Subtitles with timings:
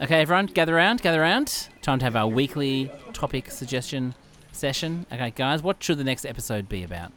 [0.00, 1.68] Okay, everyone, gather around, gather around.
[1.80, 4.14] Time to have our weekly topic suggestion
[4.52, 5.06] session.
[5.10, 7.12] Okay, guys, what should the next episode be about?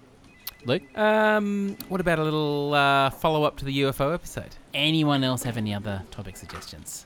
[0.66, 0.84] Luke?
[0.98, 4.56] Um, what about a little uh, follow up to the UFO episode?
[4.74, 7.06] Anyone else have any other topic suggestions?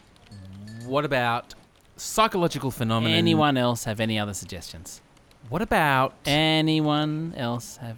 [0.86, 1.56] What about
[1.98, 3.16] psychological phenomena?
[3.16, 5.02] Anyone else have any other suggestions?
[5.50, 7.98] What about Anyone else have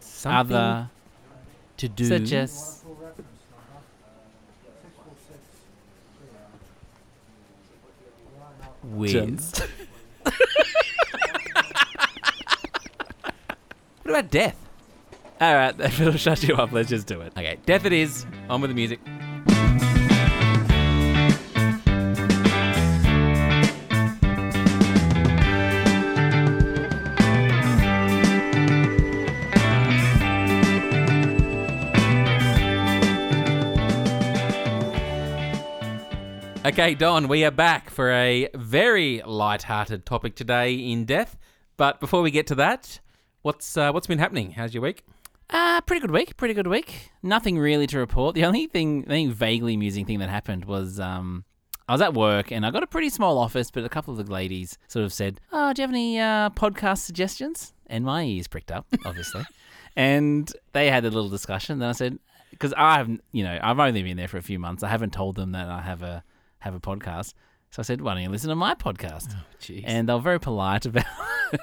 [0.00, 0.90] something other
[1.76, 2.04] to do?
[2.04, 2.81] suggestions?
[8.84, 9.68] With.
[10.22, 10.34] what
[14.04, 14.56] about death?
[15.40, 16.72] All right, if it'll shut you up.
[16.72, 17.32] Let's just do it.
[17.36, 18.26] Okay, death it is.
[18.48, 19.00] On with the music.
[36.64, 41.36] Okay, Don, we are back for a very light-hearted topic today in death.
[41.76, 43.00] But before we get to that,
[43.42, 44.52] what's uh, what's been happening?
[44.52, 45.02] How's your week?
[45.50, 46.36] Uh, pretty good week.
[46.36, 47.10] Pretty good week.
[47.20, 48.36] Nothing really to report.
[48.36, 51.44] The only thing, the only vaguely amusing thing that happened was um,
[51.88, 54.24] I was at work and I got a pretty small office, but a couple of
[54.24, 58.22] the ladies sort of said, "Oh, do you have any uh, podcast suggestions?" And my
[58.22, 59.42] ears pricked up, obviously.
[59.96, 61.80] and they had a little discussion.
[61.80, 62.20] Then I said,
[62.52, 64.84] because I haven't, you know, I've only been there for a few months.
[64.84, 66.22] I haven't told them that I have a
[66.62, 67.34] have a podcast.
[67.70, 69.84] So I said, "Why don't you listen to my podcast?" Jeez.
[69.86, 71.04] And they were very polite about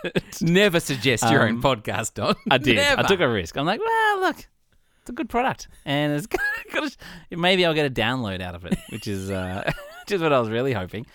[0.04, 0.24] it.
[0.42, 2.36] Never suggest your own Um, podcast, Don.
[2.50, 2.80] I did.
[2.80, 3.58] I took a risk.
[3.58, 6.42] I'm like, well, look, it's a good product, and it's got,
[6.74, 6.96] got
[7.32, 9.72] a, maybe I'll get a download out of it, which is uh,
[10.10, 11.06] is what I was really hoping.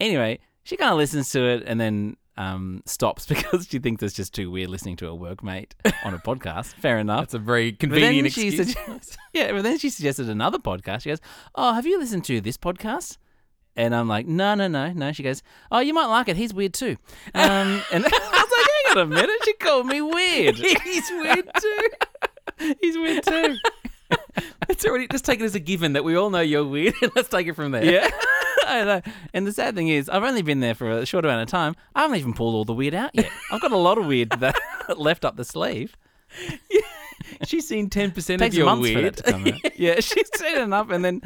[0.00, 4.14] Anyway, she kind of listens to it and then um, stops because she thinks it's
[4.14, 5.72] just too weird listening to a workmate
[6.04, 6.74] on a podcast.
[6.74, 7.20] Fair enough.
[7.20, 8.56] That's a very convenient excuse.
[8.56, 11.02] suggests, yeah, but then she suggested another podcast.
[11.02, 11.20] She goes,
[11.54, 13.16] "Oh, have you listened to this podcast?"
[13.76, 16.36] And I'm like, "No, no, no, no." She goes, "Oh, you might like it.
[16.36, 16.96] He's weird too."
[17.34, 20.56] Um, and I was like, "Hang on a minute." She called me weird.
[20.84, 21.88] He's weird too.
[22.80, 23.56] He's weird too.
[24.68, 27.10] It's already just take it as a given that we all know you're weird, and
[27.16, 27.84] let's take it from there.
[27.84, 29.00] Yeah.
[29.34, 31.74] And the sad thing is, I've only been there for a short amount of time.
[31.94, 33.30] I haven't even pulled all the weird out yet.
[33.50, 34.56] I've got a lot of weird that
[34.96, 35.96] left up the sleeve.
[36.70, 36.80] Yeah.
[37.44, 39.16] She's seen ten percent of your weird.
[39.16, 39.78] for that to come out.
[39.78, 41.22] yeah, she's seen enough, and then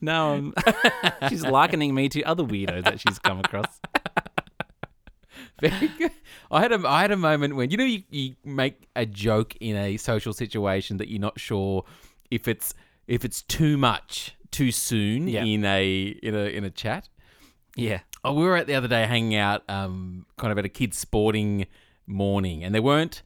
[0.00, 0.54] now um,
[1.28, 3.80] she's likening me to other weirdos that she's come across.
[5.60, 6.10] Very good.
[6.50, 9.54] I had a I had a moment when you know you, you make a joke
[9.60, 11.84] in a social situation that you're not sure
[12.30, 12.74] if it's
[13.06, 15.44] if it's too much too soon Yeah.
[15.44, 17.08] in a in a in a chat.
[17.76, 18.00] Yeah.
[18.24, 20.98] Oh, we were at the other day hanging out, um, kind of at a kids'
[20.98, 21.66] sporting
[22.06, 23.22] morning, and there weren't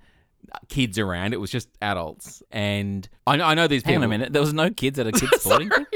[0.68, 1.32] kids around.
[1.32, 4.02] It was just adults, and I know, I know these Hang people.
[4.02, 4.32] on a minute.
[4.32, 5.86] There was no kids at a kids sporting thing.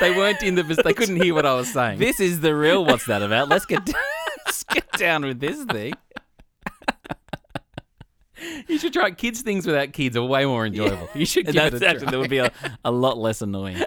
[0.00, 0.62] they weren't in the.
[0.84, 1.98] They couldn't hear what I was saying.
[1.98, 2.84] This is the real.
[2.84, 3.48] What's that about?
[3.48, 3.88] Let's get
[4.46, 5.94] let's get down with this thing.
[8.68, 11.08] you should try kids things without kids are way more enjoyable.
[11.14, 12.10] You should give That's it a actually try.
[12.12, 12.52] that would be a,
[12.84, 13.82] a lot less annoying.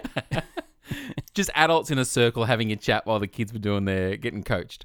[1.34, 4.42] just adults in a circle having a chat while the kids were doing their getting
[4.42, 4.84] coached.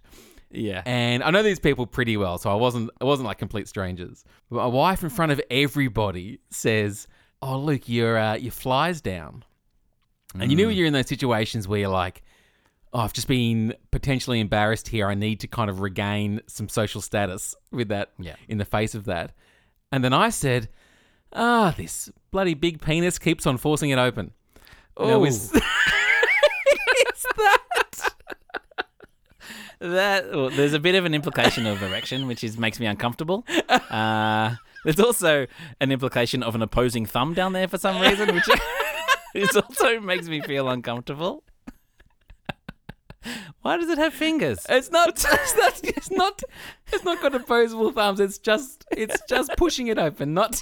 [0.52, 0.82] Yeah.
[0.86, 4.24] And I know these people pretty well, so I wasn't I wasn't like complete strangers.
[4.50, 7.08] But my wife in front of everybody says,
[7.42, 9.44] "Oh, Luke, your uh, your flies down."
[10.40, 12.22] And you know when you're in those situations where you're like,
[12.94, 15.08] "Oh, I've just been potentially embarrassed here.
[15.08, 18.36] I need to kind of regain some social status with that Yeah.
[18.48, 19.34] in the face of that."
[19.92, 20.70] And then I said,
[21.34, 24.32] "Ah, this bloody big penis keeps on forcing it open."
[24.96, 25.26] Oh.
[25.26, 25.52] is-
[27.36, 27.60] That
[29.80, 33.46] well, there's a bit of an implication of erection, which is makes me uncomfortable.
[33.70, 35.48] Uh, there's also
[35.80, 38.48] an implication of an opposing thumb down there for some reason, which
[39.34, 41.44] it also makes me feel uncomfortable.
[43.62, 44.66] Why does it have fingers?
[44.70, 45.10] It's not.
[45.32, 45.80] It's not.
[45.84, 46.42] It's not.
[46.94, 48.20] It's not got opposable thumbs.
[48.20, 48.86] It's just.
[48.92, 50.34] It's just pushing it open.
[50.34, 50.60] Not.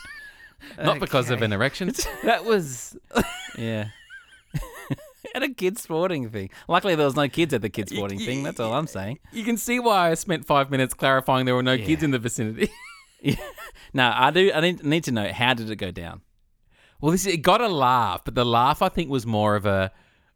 [0.81, 1.91] Not because of an erection.
[2.23, 2.97] That was.
[3.57, 3.89] Yeah.
[5.35, 6.49] At a kids sporting thing.
[6.69, 8.41] Luckily, there was no kids at the kids sporting thing.
[8.41, 9.19] That's all I'm saying.
[9.33, 12.19] You can see why I spent five minutes clarifying there were no kids in the
[12.19, 12.69] vicinity.
[13.21, 13.35] Yeah.
[13.93, 14.51] No, I do.
[14.53, 16.21] I need, to know how did it go down.
[17.01, 19.91] Well, this it got a laugh, but the laugh I think was more of a.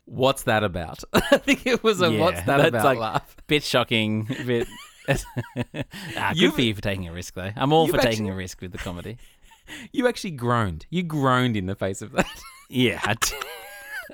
[0.06, 1.04] What's that about?
[1.14, 3.38] I think it was a Yeah, what's that that's about like- laugh.
[3.48, 4.24] Bit shocking.
[4.46, 4.68] Bit.
[6.18, 7.52] ah, good for you for taking a risk, though.
[7.56, 9.18] I'm all for taking a risk with the comedy.
[9.92, 10.86] You actually groaned.
[10.90, 12.28] You groaned in the face of that.
[12.70, 13.34] Yeah, I did.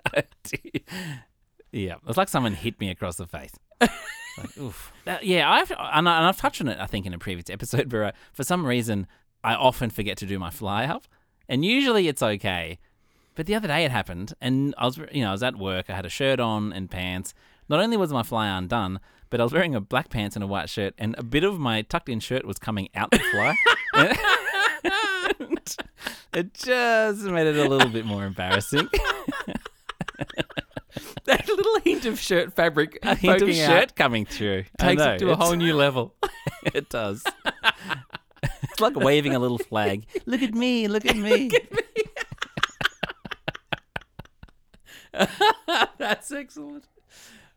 [1.72, 3.52] Yeah, it's like someone hit me across the face.
[4.38, 4.92] Like, oof.
[5.08, 6.78] Uh, yeah, I've and, I, and I've touched on it.
[6.78, 9.08] I think in a previous episode, but uh, for some reason,
[9.46, 11.08] I often forget to do my fly up,
[11.48, 12.80] and usually it's okay.
[13.36, 15.90] But the other day it happened, and I was, you know, I was at work.
[15.90, 17.34] I had a shirt on and pants.
[17.70, 19.00] not only was my fly undone,
[19.30, 21.58] but I was wearing a black pants and a white shirt, and a bit of
[21.58, 23.56] my tucked in shirt was coming out the fly.
[26.36, 28.90] It just made it a little bit more embarrassing.
[31.26, 35.14] that little hint of shirt fabric A hint of shirt out coming through takes know,
[35.14, 36.16] it to a whole new level.
[36.74, 37.24] It does.
[38.44, 40.08] it's like waving a little flag.
[40.26, 40.88] Look at me!
[40.88, 41.52] Look at me!
[46.00, 46.88] That's excellent.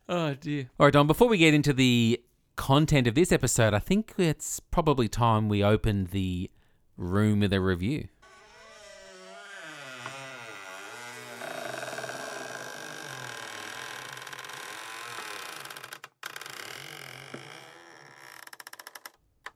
[0.07, 0.69] Oh dear.
[0.79, 1.07] All right, Don.
[1.07, 2.21] Before we get into the
[2.55, 6.51] content of this episode, I think it's probably time we open the
[6.95, 8.09] room with a review.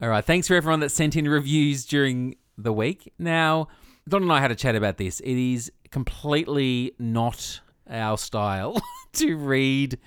[0.03, 0.25] All right.
[0.25, 3.13] Thanks for everyone that sent in reviews during the week.
[3.17, 3.69] Now,
[4.09, 5.21] Don and I had a chat about this.
[5.21, 8.81] It is completely not our style
[9.13, 9.97] to read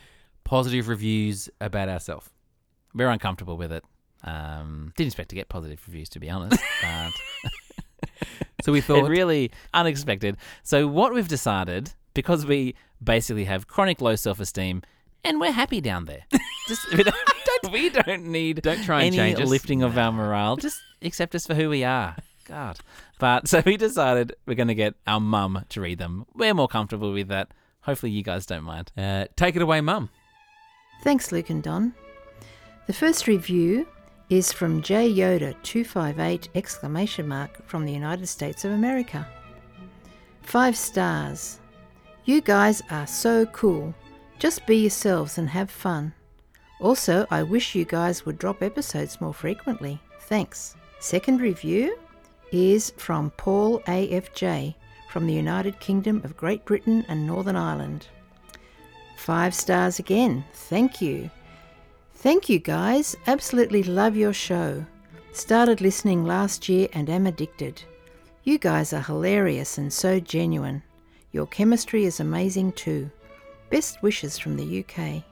[0.44, 2.28] positive reviews about ourselves.
[2.94, 3.84] We're uncomfortable with it.
[4.22, 6.62] Um, didn't expect to get positive reviews, to be honest.
[6.82, 7.12] But
[8.64, 9.06] So we thought.
[9.06, 10.37] it really unexpected.
[10.62, 14.82] So what we've decided, because we basically have chronic low self-esteem,
[15.25, 16.25] and we're happy down there.
[16.69, 17.14] Just don't,
[17.82, 19.49] we don't need Don't try and any change us.
[19.49, 20.56] lifting of our morale.
[20.56, 22.17] Just accept us for who we are.
[22.46, 22.78] God.
[23.19, 26.26] But so we decided we're going to get our mum to read them.
[26.34, 27.49] We're more comfortable with that.
[27.81, 28.93] Hopefully you guys don't mind.
[28.96, 30.11] uh, take it away, Mum.
[31.02, 31.94] Thanks, Luke and Don.
[32.87, 33.87] The first review
[34.29, 39.26] is from J Yoda 258 exclamation mark from the United States of America.
[40.43, 41.61] Five stars.
[42.25, 43.94] You guys are so cool.
[44.38, 46.12] Just be yourselves and have fun.
[46.81, 50.00] Also, I wish you guys would drop episodes more frequently.
[50.23, 50.76] Thanks.
[51.00, 51.99] Second review
[52.52, 54.75] is from Paul AFJ
[55.08, 58.08] from the United Kingdom of Great Britain and Northern Ireland.
[59.17, 60.44] Five stars again.
[60.52, 61.31] Thank you.
[62.17, 63.17] Thank you, guys.
[63.26, 64.84] Absolutely love your show.
[65.32, 67.82] Started listening last year and am addicted.
[68.44, 70.82] You guys are hilarious and so genuine.
[71.32, 73.11] Your chemistry is amazing too.
[73.70, 75.22] Best wishes from the UK.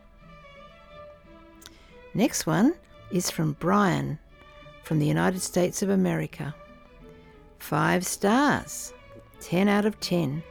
[2.15, 2.75] Next one
[3.11, 4.19] is from Brian
[4.85, 6.55] from the United States of America.
[7.59, 8.93] Five stars.
[9.41, 10.43] 10 out of 10.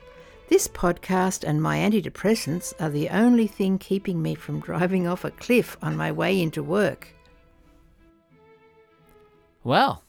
[0.50, 5.31] This podcast and my antidepressants are the only thing keeping me from driving off a
[5.31, 7.07] cliff on my way into work.
[9.63, 10.04] Well,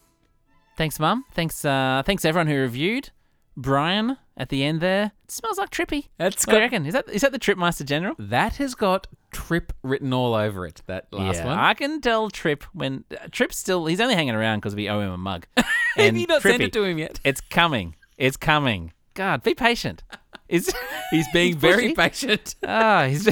[0.77, 1.25] thanks, Mum.
[1.33, 3.11] Thanks, uh, thanks everyone who reviewed.
[3.57, 5.13] Brian at the end there.
[5.25, 6.09] It smells like Trippy.
[6.19, 6.87] That's What do you reckon?
[6.87, 8.17] Is that is that the Trip Master General?
[8.19, 10.81] that has got trip written all over it.
[10.87, 11.59] That last yeah, one.
[11.59, 15.01] I can tell Trip when uh, Trip's still he's only hanging around because we owe
[15.01, 15.47] him a mug.
[15.57, 15.67] Have
[15.97, 17.21] And you not sent it to him yet?
[17.25, 17.97] It's coming.
[18.17, 18.93] It's coming.
[19.15, 20.03] God, be patient.
[20.49, 20.73] Is
[21.11, 22.55] He's being very patient.
[22.67, 23.29] Ah, he's.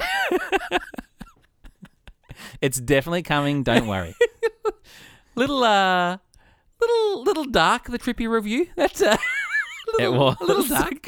[2.60, 3.62] it's definitely coming.
[3.62, 4.14] Don't worry.
[5.34, 6.18] little, uh,
[6.80, 7.84] little, little dark.
[7.84, 8.68] The trippy review.
[8.76, 9.16] That's uh,
[9.98, 11.06] it was a little dark.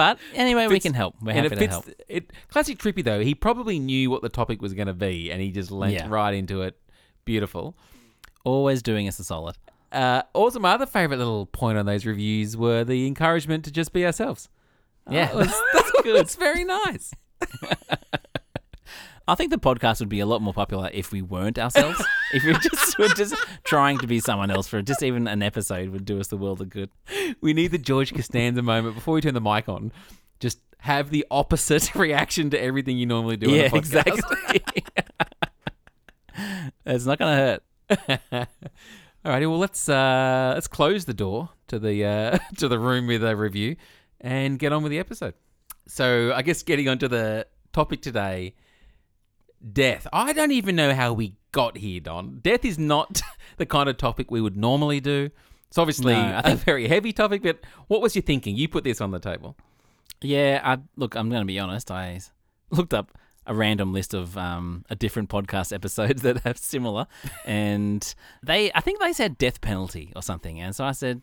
[0.00, 1.14] But anyway, we can help.
[1.20, 1.86] We're happy it to help.
[2.08, 3.20] It classic trippy though.
[3.20, 6.06] He probably knew what the topic was going to be, and he just leant Yeah.
[6.08, 6.80] right into it.
[7.26, 7.76] Beautiful.
[8.44, 9.56] Always doing us a solid.
[9.92, 13.92] Uh, also, my other favorite little point on those reviews were the encouragement to just
[13.92, 14.48] be ourselves.
[15.10, 16.16] Yeah, Oh, that's, that's good.
[16.16, 17.12] It's very nice.
[19.30, 22.04] I think the podcast would be a lot more popular if we weren't ourselves.
[22.34, 25.90] if we just were just trying to be someone else for just even an episode
[25.90, 26.90] would do us the world of good.
[27.40, 29.92] We need the George Costanza moment before we turn the mic on.
[30.40, 33.52] Just have the opposite reaction to everything you normally do.
[33.52, 34.06] yeah, on a podcast.
[34.06, 34.84] exactly.
[36.86, 37.60] it's not going to
[38.34, 38.48] hurt.
[39.24, 43.22] Alrighty, well let's uh, let's close the door to the uh, to the room with
[43.22, 43.76] a review
[44.20, 45.34] and get on with the episode.
[45.86, 48.54] So I guess getting onto the topic today,
[49.72, 50.06] death.
[50.12, 52.40] I don't even know how we got here, Don.
[52.42, 53.20] Death is not
[53.56, 55.30] the kind of topic we would normally do.
[55.68, 58.56] It's obviously No, a very heavy topic, but what was your thinking?
[58.56, 59.56] You put this on the table.
[60.20, 61.90] Yeah, I, look, I'm going to be honest.
[61.90, 62.20] I
[62.70, 67.06] looked up a random list of um, a different podcast episodes that have similar,
[67.46, 71.22] and they, I think they said death penalty or something, and so I said,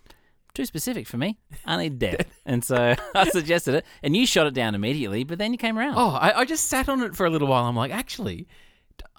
[0.58, 1.38] too specific for me.
[1.66, 5.38] I need death, and so I suggested it, and you shot it down immediately, but
[5.38, 5.94] then you came around.
[5.96, 7.66] Oh, I, I just sat on it for a little while.
[7.66, 8.48] I'm like, actually,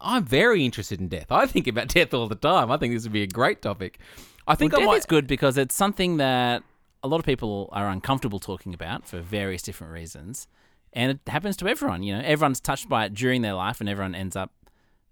[0.01, 1.31] I'm very interested in death.
[1.31, 2.71] I think about death all the time.
[2.71, 3.99] I think this would be a great topic.
[4.47, 4.99] I think well, I death might.
[4.99, 6.65] is good because it's something that
[7.03, 10.49] a lot of people are uncomfortable talking about for various different reasons,
[10.93, 12.03] and it happens to everyone.
[12.03, 14.53] You know, everyone's touched by it during their life, and everyone ends up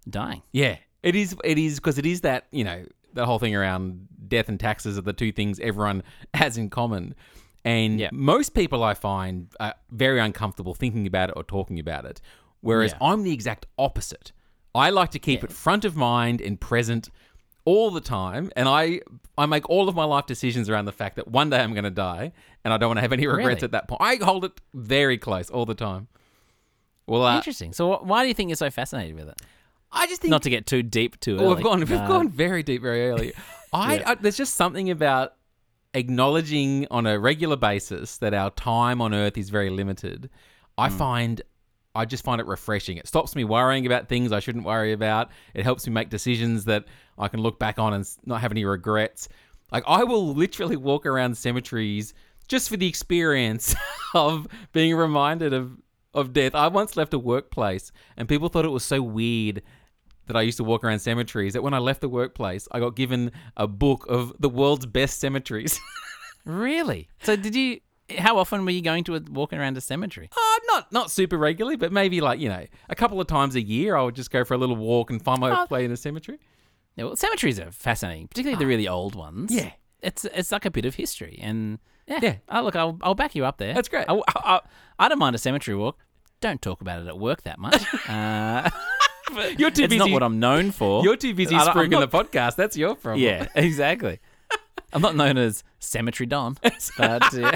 [0.09, 0.41] dying.
[0.51, 1.35] Yeah, it is.
[1.45, 2.85] It is because it is that you know
[3.17, 7.15] the whole thing around death and taxes are the two things everyone has in common.
[7.65, 8.09] And Yeah.
[8.13, 12.21] most people I find are very uncomfortable thinking about it or talking about it.
[12.61, 13.07] Whereas Yeah.
[13.09, 14.31] I'm the exact opposite.
[14.73, 17.09] I like to keep it front of mind and present
[17.65, 18.51] all the time.
[18.55, 19.01] And I
[19.37, 21.83] I make all of my life decisions around the fact that one day I'm going
[21.83, 22.31] to die
[22.63, 23.63] and I don't want to have any regrets Really?
[23.65, 24.01] at that point.
[24.01, 26.07] I hold it very close all the time.
[27.07, 27.73] Well, uh, Interesting.
[27.73, 29.41] So, why do you think you're so fascinated with it?
[29.91, 31.37] I just think Not to get too deep early.
[31.37, 33.33] well, we've gone we've gone very deep very early.
[33.73, 34.09] I, Yeah.
[34.11, 35.33] I there's just something about
[35.93, 40.29] acknowledging on a regular basis that our time on Earth is very limited.
[40.77, 40.97] I Hmm.
[40.97, 41.41] find
[41.95, 42.97] I just find it refreshing.
[42.97, 45.29] It stops me worrying about things I shouldn't worry about.
[45.55, 46.85] It helps me make decisions that
[47.17, 49.29] I can look back on and not have any regrets.
[49.71, 52.13] Like I will literally walk around cemeteries
[52.47, 53.73] just for the experience
[54.13, 55.71] of being reminded of
[56.13, 56.55] of death.
[56.55, 59.61] I once left a workplace and people thought it was so weird
[60.27, 62.95] that I used to walk around cemeteries that when I left the workplace, I got
[62.95, 65.79] given a book of the world's best cemeteries.
[66.45, 67.09] Really?
[67.23, 67.81] So, did you?
[68.19, 70.29] How often were you going to a, walking around a cemetery?
[70.31, 73.61] uh, not not super regularly, but maybe like you know a couple of times a
[73.61, 75.67] year, I would just go for a little walk and find my Oh.
[75.69, 76.39] way in a cemetery.
[76.95, 79.53] Yeah, well, cemeteries are fascinating, particularly the really old ones.
[79.53, 79.71] Yeah.
[80.01, 82.35] it's it's like a bit of history, and yeah, Yeah.
[82.49, 83.73] Oh, look, I'll I'll back you up there.
[83.73, 84.05] That's great.
[84.07, 84.59] I, I,
[84.99, 85.97] I don't mind a cemetery walk.
[86.41, 87.83] Don't talk about it at work that much.
[88.09, 88.69] uh,
[89.57, 89.97] You're too it's busy.
[89.97, 91.03] not what I'm known for.
[91.03, 92.55] You're too busy I I'm spruiking not- the podcast.
[92.55, 93.21] That's your problem.
[93.23, 94.19] Yeah, exactly.
[94.93, 97.51] I'm not known as Cemetery Don, but yeah.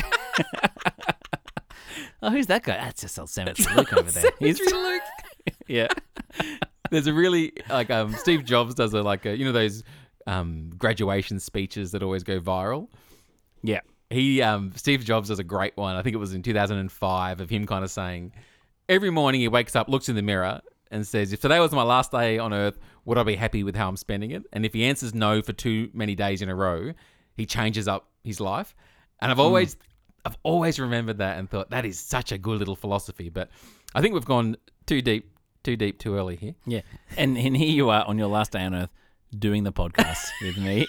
[2.22, 2.77] oh, who's that guy?
[2.77, 4.31] That's just old Cemetery Luke over there.
[4.39, 5.01] He's Cemetery Luke.
[5.67, 5.88] yeah.
[6.89, 9.84] There's a really like um Steve Jobs does a like a you know those
[10.27, 12.89] um graduation speeches that always go viral.
[13.63, 13.79] Yeah.
[14.12, 15.96] He um Steve Jobs does a great one.
[15.96, 18.34] I think it was in 2005 of him kind of saying
[18.89, 21.84] every morning he wakes up, looks in the mirror and says, "If today was my
[21.84, 24.74] last day on earth, would I be happy with how I'm spending it?" And if
[24.74, 26.94] he answers no for too many days in a row,
[27.36, 28.75] he changes up his life.
[29.20, 29.77] And I've always
[30.25, 33.50] I've always remembered that and thought that is such a good little philosophy, but
[33.96, 35.32] I think we've gone too deep
[35.63, 36.56] too deep too early here.
[36.65, 36.82] Yeah.
[37.18, 38.89] And, and here you are on your last day on earth
[39.38, 40.88] doing the podcast with me.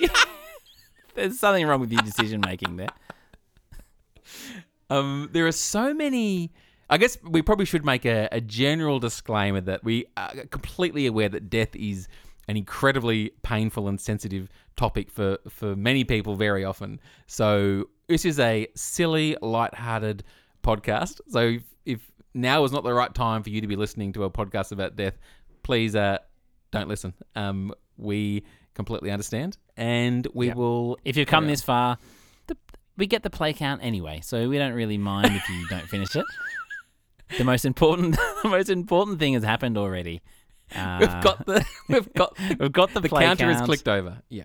[1.14, 2.88] There's something wrong with your decision making there.
[4.90, 6.52] Um, there are so many.
[6.90, 11.28] I guess we probably should make a, a general disclaimer that we are completely aware
[11.28, 12.09] that death is
[12.49, 17.00] an incredibly painful and sensitive topic for, for many people very often.
[17.26, 20.25] So this is a silly, light-hearted
[20.62, 21.21] podcast.
[21.28, 24.25] So if, if now is not the right time for you to be listening to
[24.25, 25.19] a podcast about death,
[25.62, 26.19] please uh,
[26.73, 27.14] don't listen.
[27.37, 30.57] Um, we completely understand, and we Yep.
[30.57, 30.99] will.
[31.05, 31.99] If you've come this far,
[32.47, 32.57] the,
[32.97, 36.14] we get the play count anyway, so we don't really mind if you don't finish
[36.17, 36.25] it.
[37.38, 40.21] The most important, the most important thing has happened already.
[40.75, 44.19] Uh, we've got the we've got we've got the, the counter is clicked over.
[44.29, 44.45] Yeah.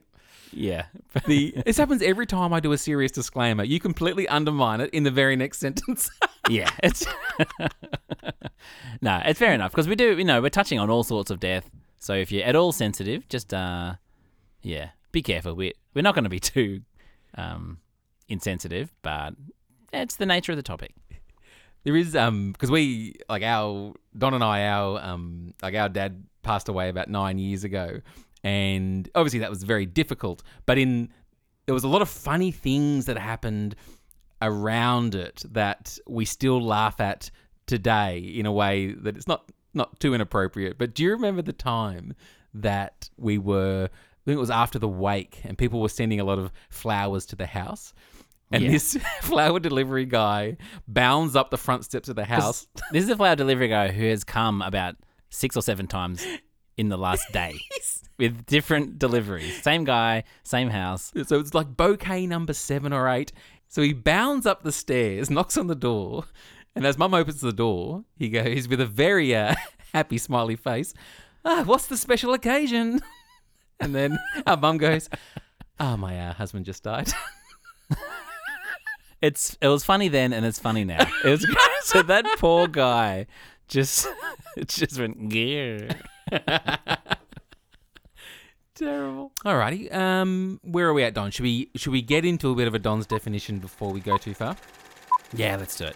[0.53, 0.85] Yeah,
[1.25, 3.65] The this happens every time I do a serious disclaimer.
[3.65, 6.09] You completely undermine it in the very next sentence.
[6.49, 6.69] yeah.
[6.81, 7.05] It's
[9.01, 10.17] no, it's fair enough because we do.
[10.17, 11.69] You know, we're touching on all sorts of death.
[11.99, 13.95] So if you're at all sensitive, just uh,
[14.67, 15.55] yeah, be careful.
[15.55, 16.81] We we're not going to be too
[17.35, 17.79] um
[18.27, 19.33] insensitive, but
[19.93, 20.93] it's the nature of the topic.
[21.83, 26.23] there is um because we like our Don and I our um like our dad
[26.43, 28.01] passed away about nine years ago,
[28.43, 30.43] and obviously that was very difficult.
[30.65, 31.09] But in
[31.65, 33.75] there was a lot of funny things that happened
[34.41, 37.31] around it that we still laugh at
[37.65, 40.77] today in a way that it's not not too inappropriate.
[40.77, 42.13] But do you remember the time
[42.53, 43.89] that we were?
[44.27, 47.25] I think it was after the wake, and people were sending a lot of flowers
[47.27, 47.93] to the house.
[48.51, 48.71] And Yeah.
[48.71, 52.67] this flower delivery guy bounds up the front steps of the house.
[52.91, 54.97] This is a flower delivery guy who has come about
[55.29, 56.25] six or seven times
[56.75, 57.57] in the last day
[58.19, 59.63] with different deliveries.
[59.63, 61.13] Same guy, same house.
[61.25, 63.31] So it's like bouquet number seven or eight.
[63.69, 66.25] So he bounds up the stairs, knocks on the door,
[66.75, 69.55] and as mum opens the door, he goes with a very uh,
[69.93, 70.93] happy, smiley face,
[71.45, 72.99] ah, what's the special occasion?
[73.79, 74.17] And then
[74.47, 75.09] our mum goes,
[75.79, 77.09] oh, my uh, husband just died.
[79.21, 81.07] It's it was funny then and it's funny now.
[81.23, 81.47] It was
[81.81, 83.25] so that poor guy
[83.67, 84.07] just
[84.55, 85.89] it just went gear.
[88.75, 89.31] Terrible.
[89.43, 89.91] Alrighty.
[89.91, 91.31] Um, where are we at, Don?
[91.31, 94.17] Should we should we get into a bit of a Don's definition before we go
[94.17, 94.55] too far?
[95.33, 95.95] Yeah, let's do it.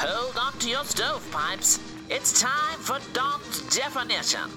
[0.00, 1.80] Hold on to your stovepipes.
[2.10, 4.50] It's time for Don's definition.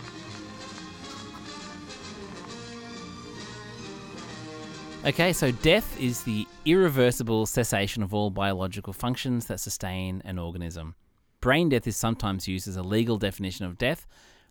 [5.05, 10.95] Okay, so death is the irreversible cessation of all biological functions that sustain an organism.
[11.41, 14.05] Brain death is sometimes used as a legal definition of death.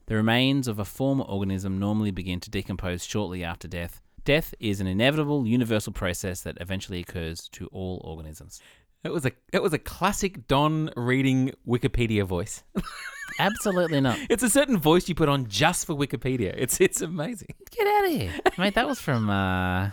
[0.07, 4.79] The remains of a former organism normally begin to decompose shortly after death, Death is
[4.79, 8.61] an inevitable, universal process that eventually occurs to all organisms.
[9.05, 12.65] It was a it was a classic Don reading Wikipedia voice.
[13.39, 14.19] Absolutely not.
[14.29, 16.53] It's a certain voice you put on just for Wikipedia.
[16.57, 17.55] It's it's amazing.
[17.71, 18.75] Get out of here, mate.
[18.75, 19.91] That was from uh,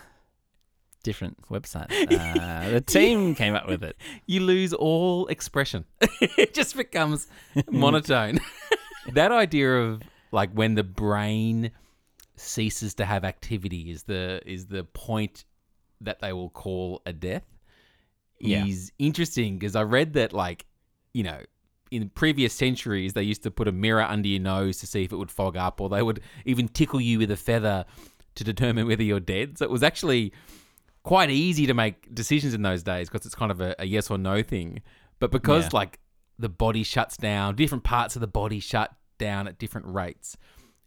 [1.04, 1.92] different website.
[1.92, 3.96] Uh, the team came up with it.
[4.26, 5.86] You lose all expression.
[6.02, 7.28] it just becomes
[7.70, 8.40] monotone.
[9.14, 11.70] that idea of like when the brain
[12.38, 15.46] ceases to have activity is the is the point
[16.02, 17.46] that they will call a death
[18.40, 18.66] Yeah.
[18.66, 20.66] is interesting because I read that like
[21.14, 21.40] you know
[21.92, 25.12] in previous centuries they used to put a mirror under your nose to see if
[25.14, 27.86] it would fog up or they would even tickle you with a feather
[28.36, 30.34] to determine whether you're dead so it was actually
[31.04, 34.10] quite easy to make decisions in those days because it's kind of a, a yes
[34.10, 34.82] or no thing
[35.20, 35.70] but because Yeah.
[35.74, 36.00] like
[36.40, 40.36] the body shuts down different parts of the body shut down at different rates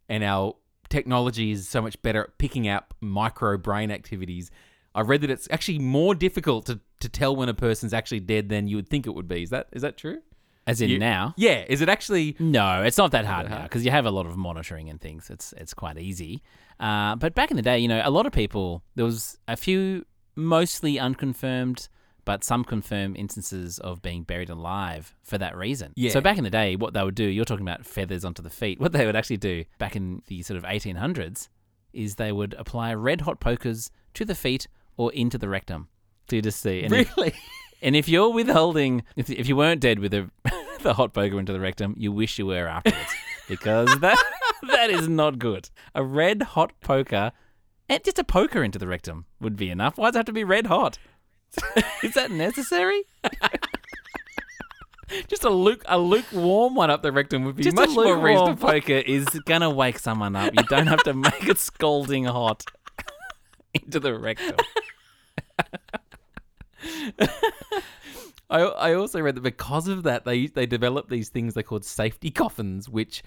[0.08, 0.56] and our
[0.90, 4.50] technology is so much better at picking up micro brain activities.
[4.98, 8.48] I read that it's actually more difficult to, to tell when a person's actually dead
[8.48, 9.42] than you would think it would be.
[9.44, 10.18] Is that is that true?
[10.66, 11.34] As in You- now.
[11.38, 11.64] Yeah.
[11.68, 12.36] Is it actually?
[12.38, 15.30] No, it's not that hard now because you have a lot of monitoring and things.
[15.30, 16.42] It's it's quite easy.
[16.80, 19.56] Uh, but back in the day, you know, a lot of people there was a
[19.56, 20.04] few
[20.36, 21.88] mostly unconfirmed,
[22.24, 25.92] but some confirmed instances of being buried alive for that reason.
[25.96, 26.10] Yeah.
[26.10, 28.50] So back in the day, what they would do, you're talking about feathers onto the
[28.50, 28.78] feet.
[28.84, 31.48] What they would actually do back in the sort of 1800s
[31.92, 35.88] is they would apply red hot pokers to the feet or into the rectum.
[36.30, 36.82] You just see.
[36.82, 37.32] And if- Really?
[37.82, 40.30] and if you're withholding, if, if you weren't dead with the,
[40.82, 43.14] the hot poker into the rectum, you wish you were afterwards.
[43.48, 44.22] because that
[44.68, 45.70] that is not good.
[45.94, 47.32] A red hot poker,
[47.88, 49.96] and just a poker into the rectum would be enough.
[49.96, 50.98] Why does it have to be red hot?
[52.02, 53.04] is that necessary?
[55.28, 58.04] Just a luke a lukewarm one up the rectum would be Just much a more
[58.04, 58.68] lukewarm reasonable.
[58.68, 60.52] poker is gonna wake someone up.
[60.54, 62.62] You don't have to make it scalding hot
[63.74, 64.56] into the rectum.
[68.50, 71.84] I I also read that because of that they they developed these things they called
[71.84, 73.22] safety coffins, which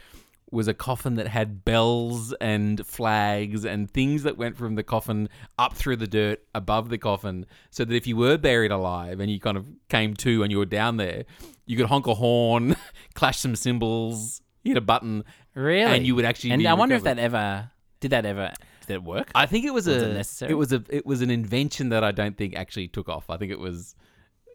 [0.50, 5.30] was a coffin that had bells and flags and things that went from the coffin
[5.58, 9.32] up through the dirt above the coffin, so that if you were buried alive and
[9.32, 11.24] you kind of came to and you were down there,
[11.66, 12.76] you could honk a horn,
[13.14, 15.84] clash some cymbals, hit a button, Really?
[15.84, 16.52] and you would actually.
[16.52, 18.52] And I wonder if that ever did that ever
[18.92, 19.32] it work?
[19.36, 20.52] I think it was, Was a it necessary?
[20.52, 23.30] it was a it was an invention that I don't think actually took off.
[23.30, 23.96] I think it was,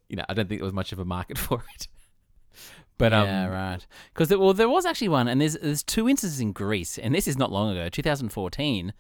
[0.09, 1.89] you know, I don't think there was much of a market for it.
[2.99, 3.87] But um, yeah, right.
[4.15, 7.29] Because well, there was actually one, and there's there's two instances in Greece, and this
[7.29, 8.95] is not long ago, 2014,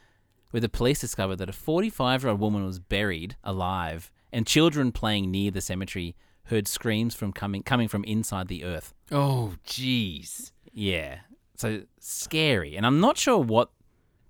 [0.51, 4.93] where the police discovered that a 45 year old woman was buried alive, and children
[4.93, 8.93] playing near the cemetery heard screams from coming coming from inside the earth.
[9.11, 11.21] oh jeez, Yeah,
[11.57, 13.71] so scary, and I'm not sure what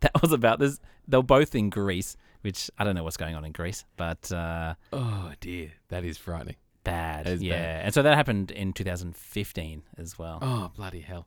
[0.01, 0.61] that was about.
[0.61, 3.85] There's they were both in Greece, which I don't know what's going on in Greece,
[3.97, 6.57] but uh, oh dear, that is frightening.
[6.85, 7.27] bad.
[7.27, 7.85] That is yeah, bad.
[7.87, 10.38] and so that happened in 2015 as well.
[10.42, 11.27] Oh bloody hell!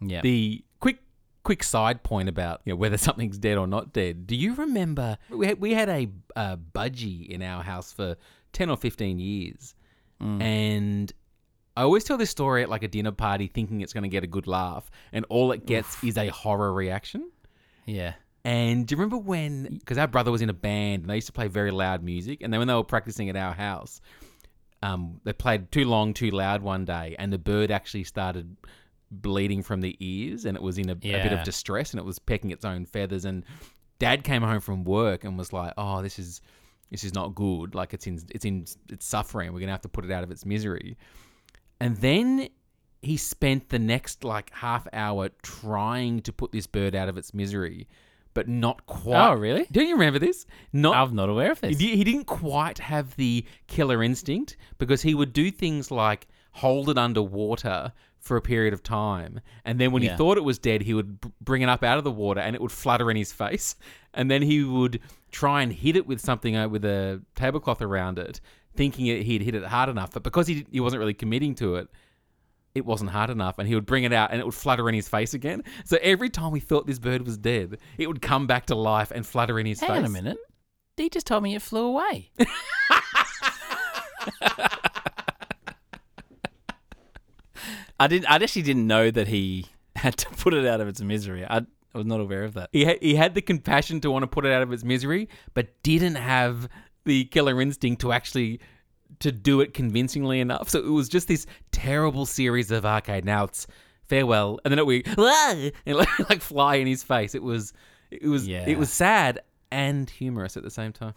[0.00, 0.20] yeah.
[0.20, 0.98] The quick
[1.44, 4.26] quick side point about you know whether something's dead or not dead.
[4.26, 8.16] Do you remember we had, we had a, a budgie in our house for
[8.52, 9.74] ten or fifteen years,
[10.20, 11.12] and
[11.76, 14.24] I always tell this story at like a dinner party, thinking it's going to get
[14.24, 17.30] a good laugh, and all it gets is a horror reaction.
[17.86, 18.14] yeah.
[18.48, 19.64] And do you remember when?
[19.64, 22.40] Because our brother was in a band and they used to play very loud music.
[22.40, 24.00] And then when they were practicing at our house,
[24.82, 28.56] um, they played too long, too loud one day, and the bird actually started
[29.10, 32.06] bleeding from the ears, and it was in a, a bit of distress, and it
[32.06, 33.26] was pecking its own feathers.
[33.26, 33.44] And
[33.98, 36.40] Dad came home from work and was like, "Oh, this is
[36.90, 37.74] this is not good.
[37.74, 39.52] Like it's in it's in it's suffering.
[39.52, 40.96] We're gonna have to put it out of its misery."
[41.80, 42.48] And then
[43.02, 47.34] he spent the next like half hour trying to put this bird out of its
[47.34, 47.88] misery,
[48.34, 49.28] but not quite.
[49.30, 49.66] Oh, really?
[49.72, 50.46] Don't you remember this?
[50.72, 51.78] Not I'm not aware of this.
[51.78, 56.98] he didn't quite have the killer instinct because he would do things like hold it
[56.98, 60.10] underwater for a period of time, and then when Yeah.
[60.10, 62.40] he thought it was dead, he would b- bring it up out of the water,
[62.40, 63.76] and it would flutter in his face,
[64.12, 68.18] and then he would try and hit it with something uh, with a tablecloth around
[68.18, 68.40] it,
[68.76, 71.76] thinking it, he'd hit it hard enough, but because he he wasn't really committing to
[71.76, 71.88] it.
[72.78, 74.94] It wasn't hard enough, and he would bring it out, and it would flutter in
[74.94, 75.62] his face again.
[75.84, 79.10] So every time we thought this bird was dead, it would come back to life
[79.10, 79.98] and flutter in his Hang face.
[79.98, 80.38] on a minute.
[80.96, 82.30] He just told me it flew away.
[88.00, 88.30] I didn't.
[88.30, 91.44] I actually didn't know that he had to put it out of its misery.
[91.44, 92.70] I, I was not aware of that.
[92.72, 95.28] He ha- he had the compassion to want to put it out of its misery,
[95.54, 96.68] but didn't have
[97.04, 98.60] the killer instinct to actually
[99.20, 100.68] to do it convincingly enough.
[100.68, 103.66] So it was just this terrible series of arcade now it's
[104.04, 107.34] farewell, and then it we and like, like fly in his face.
[107.34, 107.72] It was
[108.10, 108.64] it was Yeah.
[108.66, 109.40] it was sad.
[109.70, 111.12] and humorous at the same time.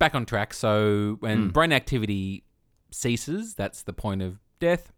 [0.00, 0.52] Back on track.
[0.54, 2.42] So when brain activity
[2.90, 4.92] ceases, that's the point of death.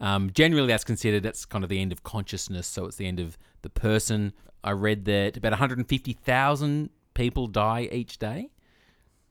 [0.00, 2.66] Um, generally, that's considered that's kind of the end of consciousness.
[2.66, 4.32] So it's the end of the person.
[4.64, 8.50] I read that about 150,000 people die each day,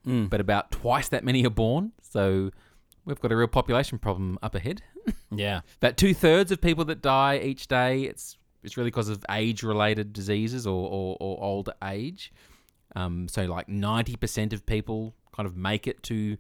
[0.03, 1.91] but about twice that many are born.
[2.01, 2.51] So
[3.05, 4.81] we've got a real population problem up ahead.
[5.33, 5.61] Yeah.
[5.77, 10.13] About two thirds of people that die each day, it's it's really because of age-related
[10.13, 12.31] diseases or, or, or old age.
[12.95, 16.37] Um, so like ninety percent of people kind of make it to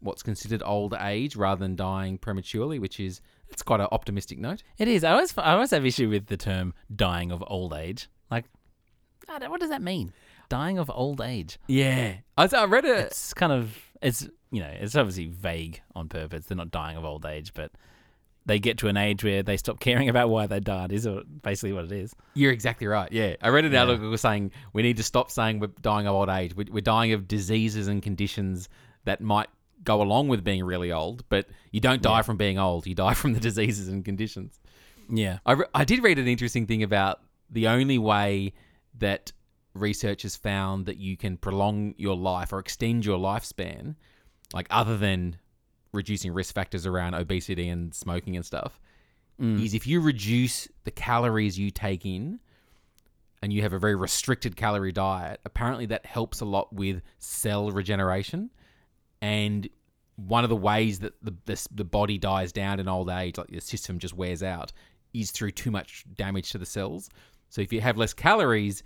[0.00, 4.62] what's considered old age rather than dying prematurely, which is it's quite an optimistic note.
[4.78, 5.04] It is.
[5.04, 8.08] I always, I always have issue with the term dying of old age.
[8.30, 8.46] Like,
[9.28, 10.12] what does that mean?
[10.48, 11.58] Dying of old age.
[11.66, 12.98] Yeah, I, I read it.
[13.06, 16.46] It's kind of, it's, you know, it's obviously vague on purpose.
[16.46, 17.72] They're not dying of old age, but
[18.46, 21.08] they get to an age where they stop caring about why they died, is
[21.42, 22.14] basically what it is.
[22.34, 23.10] You're exactly right.
[23.10, 26.28] Yeah, I read an article saying we need to stop saying we're dying of old
[26.28, 26.54] age.
[26.54, 28.68] We- We're dying of diseases and conditions
[29.04, 29.48] that might
[29.82, 32.86] go along with being really old, but you don't die from being old.
[32.86, 34.58] You die from the diseases and conditions.
[35.10, 35.38] Yeah.
[35.44, 38.52] I, re- I did read an interesting thing about the only way
[38.98, 39.32] that
[39.74, 43.96] researchers found that you can prolong your life or extend your lifespan,
[44.52, 45.36] like other than
[45.92, 48.80] reducing risk factors around obesity and smoking and stuff,
[49.40, 49.62] mm.
[49.62, 52.40] is if you reduce the calories you take in
[53.42, 57.70] and you have a very restricted calorie diet, apparently that helps a lot with cell
[57.70, 58.50] regeneration.
[59.20, 59.68] And
[60.16, 63.48] one of the ways that the, the, the body dies down in old age, like
[63.48, 64.72] the system just wears out,
[65.12, 67.10] is through too much damage to the cells.
[67.48, 68.82] So if you have less calories,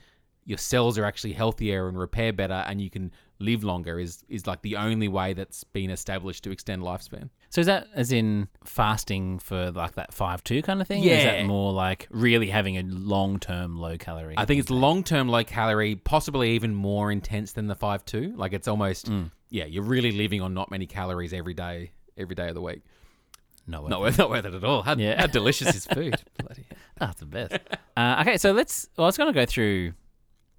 [0.49, 3.99] your cells are actually healthier and repair better, and you can live longer.
[4.01, 7.29] Is is like the only way that's been established to extend lifespan.
[7.51, 11.03] So is that as in fasting for like that five two kind of thing?
[11.05, 14.35] Or is that more like really having a long term low calorie?
[14.39, 18.33] I think it's long term low calorie, possibly even more intense than the five two.
[18.35, 19.11] Like it's almost
[19.51, 22.81] yeah, you're really living on not many calories every day, every day of the week.
[23.67, 23.87] no.
[23.87, 24.83] Not worth, not worth it at all.
[24.83, 25.21] How, Yeah.
[25.21, 26.17] how delicious is food?
[26.39, 26.79] Bloody hell.
[26.99, 27.53] That's the best.
[27.99, 28.89] uh, okay, so let's.
[28.97, 29.93] Well, I was going to go through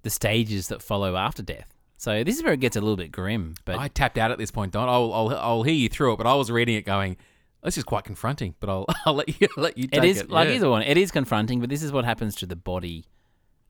[0.02, 1.74] the stages that follow after death.
[1.96, 3.54] So this is where it gets a little bit grim.
[3.64, 4.88] But I tapped out at this point, Don.
[4.88, 7.18] I'll, I'll I'll hear you through it, but I was reading it going,
[7.62, 8.54] this is quite confronting.
[8.60, 9.86] But I'll I'll let you let you.
[9.86, 10.30] Take it is it.
[10.30, 10.54] like yeah.
[10.54, 10.82] either one.
[10.82, 13.06] It is confronting, but this is what happens to the body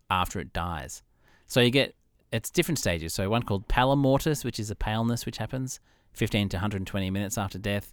[0.08, 1.02] after it dies.
[1.46, 1.94] So you get
[2.32, 3.12] it's different stages.
[3.12, 5.80] So one called pallor mortis, which is a paleness which happens
[6.12, 7.92] 15 to 120 minutes after death.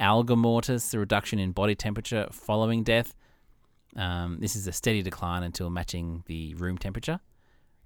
[0.00, 3.14] Algor mortis, the reduction in body temperature following death.
[3.96, 7.20] Um, this is a steady decline until matching the room temperature.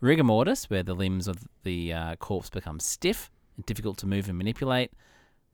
[0.03, 4.29] Rigor mortis, where the limbs of the uh, corpse become stiff and difficult to move
[4.29, 4.91] and manipulate.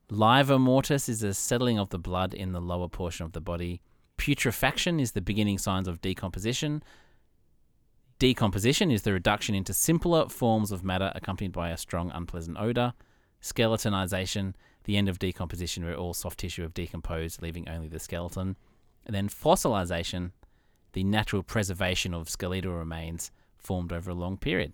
[0.08, 3.82] Livor mortis is a settling of the blood in the lower portion of the body.
[4.16, 6.82] Putrefaction is the beginning signs of decomposition.
[8.18, 12.94] Decomposition is the reduction into simpler forms of matter accompanied by a strong, unpleasant odor.
[13.42, 18.56] Skeletonization, the end of decomposition where all soft tissue have decomposed, leaving only the skeleton.
[19.04, 20.30] And then fossilization,
[20.94, 24.73] the natural preservation of skeletal remains formed over a long period.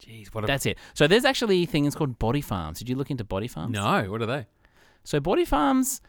[0.00, 0.78] Jeez, what a That's it.
[0.94, 2.78] So there's actually things called body farms.
[2.78, 3.72] Did you look into body farms?
[3.72, 4.10] no.
[4.10, 4.46] What are they?
[5.04, 6.00] So body farms,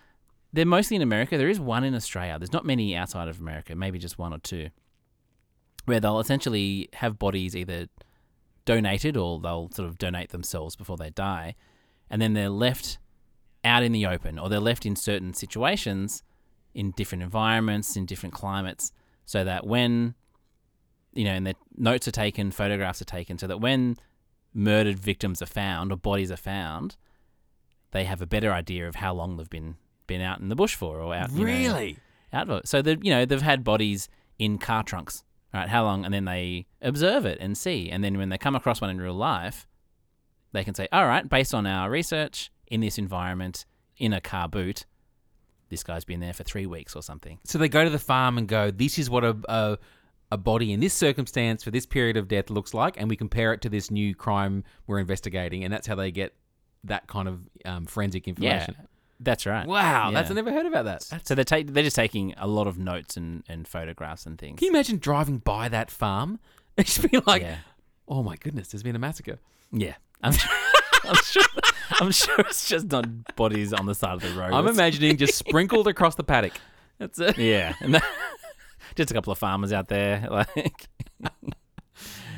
[0.53, 1.37] they're mostly in America.
[1.37, 2.37] There is one in Australia.
[2.39, 4.69] There's not many outside of America, maybe just one or two,
[5.85, 7.87] where they'll essentially have bodies either
[8.63, 11.55] donated or they'll sort of donate themselves before they die,
[12.09, 12.97] and then they're left
[13.63, 16.23] out in the open or they're left in certain situations
[16.73, 18.91] in different environments, in different climates,
[19.25, 20.13] so that when
[21.15, 23.95] you know, and the notes are taken, photographs are taken, so that when
[24.53, 26.95] murdered victims are found or bodies are found,
[27.91, 29.75] they have a better idea of how long they've been
[30.07, 31.31] been out in the bush for or out.
[31.31, 31.97] you know, Really?
[32.31, 32.67] out.
[32.67, 35.23] So they you know they've had bodies in car trunks,
[35.53, 35.67] right?
[35.69, 36.05] How long?
[36.05, 38.99] And then they observe it and see, and then when they come across one in
[39.01, 39.65] real life,
[40.51, 43.65] they can say, all right, based on our research in this environment
[43.97, 44.85] in a car boot,
[45.69, 47.39] this guy's been there for three weeks or something.
[47.45, 49.77] So they go to the farm and go, this is what a, a
[50.31, 53.53] a body in this circumstance for this period of death looks like, and we compare
[53.53, 56.33] it to this new crime we're investigating, and that's how they get
[56.83, 58.75] that kind of um, forensic Yeah, information.
[59.19, 59.67] that's right.
[59.67, 60.33] Wow, that's Yeah.
[60.33, 61.03] I never heard about that.
[61.27, 64.59] So they're ta- they're just taking a lot of notes and, and photographs and things.
[64.59, 66.39] Can you imagine driving by that farm?
[66.77, 67.57] It should be like, yeah,
[68.07, 69.39] oh my goodness, there's been a massacre.
[69.71, 69.93] yeah.
[70.23, 70.51] I'm sure,
[71.03, 71.43] I'm sure.
[72.01, 74.53] I'm sure it's just not bodies on the side of the road.
[74.53, 76.53] I'm imagining just sprinkled across the paddock.
[76.97, 77.37] That's it.
[77.37, 77.75] Yeah,
[78.95, 80.87] just a couple of farmers out there, like.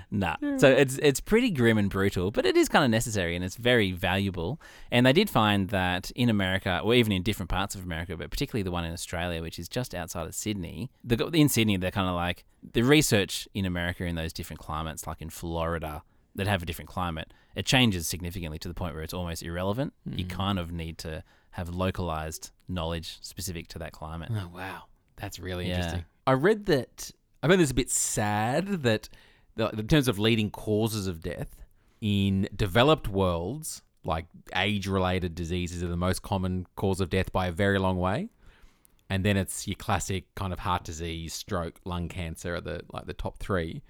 [0.09, 3.43] Nah, so it's it's pretty grim and brutal, but it is kind of necessary and
[3.43, 4.61] it's very valuable.
[4.89, 8.29] And they did find that in America, or even in different parts of America, but
[8.31, 11.91] particularly the one in Australia, which is just outside of Sydney, the, in Sydney they're
[11.91, 16.03] kind of like the research in America in those different climates, like in Florida,
[16.35, 19.93] that have a different climate, it changes significantly to the point where it's almost irrelevant.
[20.05, 20.29] You Mm.
[20.29, 24.29] kind of need to have localized knowledge specific to that climate.
[24.31, 24.83] Oh wow,
[25.17, 25.75] that's really Yeah.
[25.77, 26.05] interesting.
[26.27, 27.09] I read that.
[27.41, 29.09] I found this a bit sad that,
[29.55, 31.55] the, in terms of leading causes of death
[32.01, 37.51] in developed worlds, like age-related diseases are the most common cause of death by a
[37.51, 38.29] very long way,
[39.09, 43.05] and then it's your classic kind of heart disease, stroke, lung cancer are the like
[43.05, 43.81] the top three.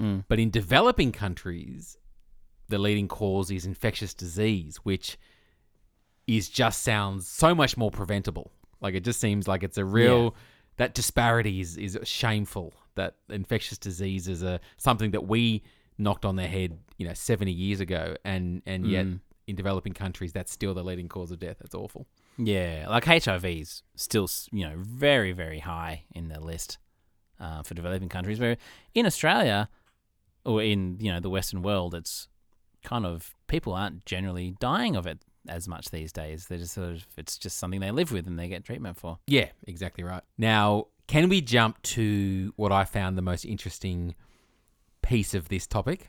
[0.00, 0.24] Mm.
[0.28, 1.98] But in developing countries,
[2.68, 5.18] the leading cause is infectious disease, which
[6.26, 8.52] is just sounds so much more preventable.
[8.80, 10.34] Like it just seems like it's a real
[10.76, 12.72] that disparity is is shameful.
[12.94, 15.62] That infectious diseases are something that we
[15.98, 19.20] knocked on the head, you know, seventy years ago, and and yet Mm.
[19.46, 21.56] in developing countries, that's still the leading cause of death.
[21.60, 22.06] That's awful.
[22.38, 26.78] Yeah, like HIV's still, you know, very, very high in the list
[27.38, 28.40] uh, for developing countries.
[28.40, 28.56] Where
[28.94, 29.68] in Australia,
[30.44, 32.28] or in you know the Western world, it's
[32.82, 36.46] kind of people aren't generally dying of it as much these days.
[36.46, 39.18] They're just sort of it's just something they live with and they get treatment for.
[39.26, 40.22] Yeah, exactly right.
[40.38, 44.14] Now, can we jump to what I found the most interesting
[45.02, 46.08] piece of this topic?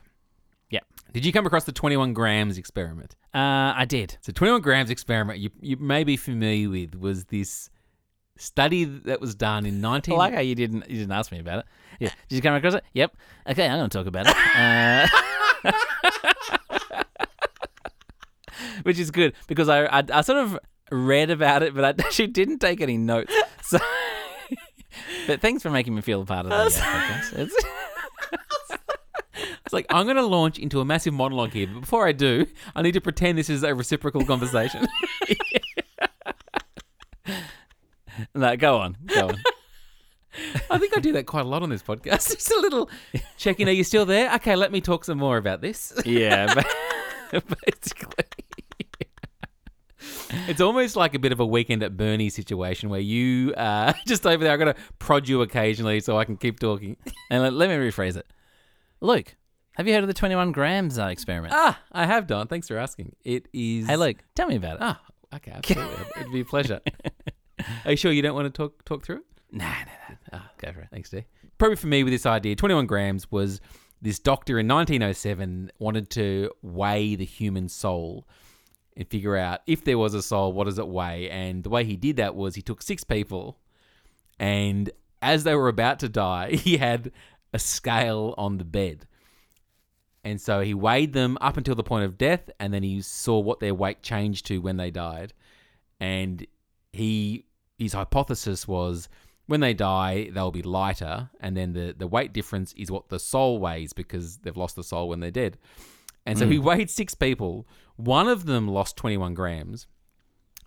[0.69, 0.79] Yeah.
[1.11, 3.15] Did you come across the 21 grams experiment?
[3.33, 4.17] Uh, I did.
[4.21, 7.69] So 21 grams experiment you, you may be familiar with was this
[8.37, 11.39] study that was done in 19 I like how you didn't you didn't ask me
[11.39, 11.65] about it.
[11.99, 12.83] Yeah, did you come across it?
[12.93, 13.15] Yep.
[13.49, 14.35] Okay, I'm going to talk about it.
[15.65, 15.71] Uh,
[18.83, 20.57] which is good because I, I I sort of
[20.91, 23.33] read about it, but I actually didn't take any notes.
[23.63, 23.77] So,
[25.27, 27.33] but thanks for making me feel a part of uh, podcast.
[27.39, 27.69] It's-
[29.65, 32.45] It's like I'm going to launch into a massive monologue here, but before I do,
[32.75, 34.85] I need to pretend this is a reciprocal conversation.
[38.35, 39.35] no, go on, go on.
[40.69, 42.29] I think I do that quite a lot on this podcast.
[42.35, 42.89] Just a little
[43.37, 43.67] checking.
[43.67, 44.33] Are you still there?
[44.35, 45.93] Okay, let me talk some more about this.
[46.05, 46.53] Yeah,
[47.31, 48.25] basically.
[50.53, 54.27] It's almost like a bit of a weekend at Bernie situation where you uh, just
[54.27, 54.53] over there.
[54.53, 56.95] I'm going to prod you occasionally so I can keep talking.
[57.31, 58.27] And let, let me rephrase it.
[59.01, 59.35] Luke,
[59.71, 61.55] have you heard of the 21 grams uh, experiment?
[61.57, 62.45] Ah, I have done.
[62.45, 63.15] Thanks for asking.
[63.23, 63.87] It is.
[63.87, 64.81] Hey, Luke, tell me about it.
[64.81, 65.01] Ah,
[65.33, 66.05] okay, absolutely.
[66.21, 66.81] It'd be a pleasure.
[67.85, 69.23] Are you sure you don't want to talk talk through it?
[69.51, 70.39] Nah, nah, nah.
[70.39, 70.89] Ah, go for it.
[70.91, 71.25] Thanks, D.
[71.57, 73.59] Probably for me with this idea, 21 grams was
[74.03, 78.27] this doctor in 1907 wanted to weigh the human soul
[78.95, 81.29] and figure out if there was a soul, what does it weigh?
[81.29, 83.57] And the way he did that was he took six people
[84.39, 87.11] and as they were about to die, he had
[87.53, 89.07] a scale on the bed.
[90.23, 93.39] And so he weighed them up until the point of death, and then he saw
[93.39, 95.33] what their weight changed to when they died.
[95.99, 96.45] And
[96.91, 97.45] he
[97.77, 99.09] his hypothesis was
[99.47, 103.19] when they die, they'll be lighter, and then the, the weight difference is what the
[103.19, 105.57] soul weighs because they've lost the soul when they're dead.
[106.25, 106.63] And so he hmm.
[106.63, 107.67] weighed six people.
[107.95, 109.87] One of them lost 21 grams.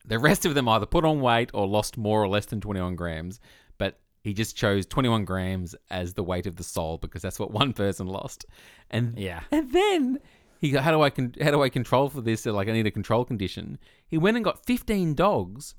[0.05, 2.95] The rest of them either put on weight or lost more or less than 21
[2.95, 3.41] grams,
[3.79, 7.51] but he just chose 21 grams as the weight of the soul because that's what
[7.51, 8.47] one person lost.
[8.91, 9.41] And Yeah.
[9.51, 10.21] and then
[10.61, 12.47] he how do I con- how do I control for this?
[12.47, 13.79] Like I need a control condition.
[14.07, 15.75] He went and got 15 dogs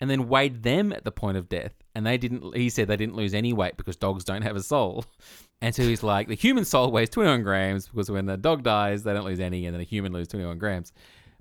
[0.00, 1.72] and then weighed them at the point of death.
[1.94, 2.56] And they didn't.
[2.56, 5.04] He said they didn't lose any weight because dogs don't have a soul.
[5.62, 9.04] And so he's like, the human soul weighs 21 grams because when the dog dies,
[9.04, 10.92] they don't lose any, and then a human loses 21 grams.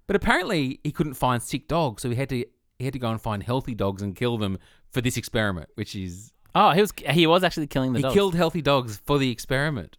[0.08, 2.46] But apparently, he couldn't find sick dogs, so he had to
[2.80, 4.58] he had to go and find healthy dogs and kill them
[4.90, 8.14] for this experiment, which is Oh, he was he was actually killing the he dogs.
[8.14, 9.98] killed healthy dogs for the experiment.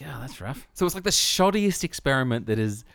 [0.00, 0.66] God, that's rough.
[0.72, 2.86] So it's like the shoddiest experiment that has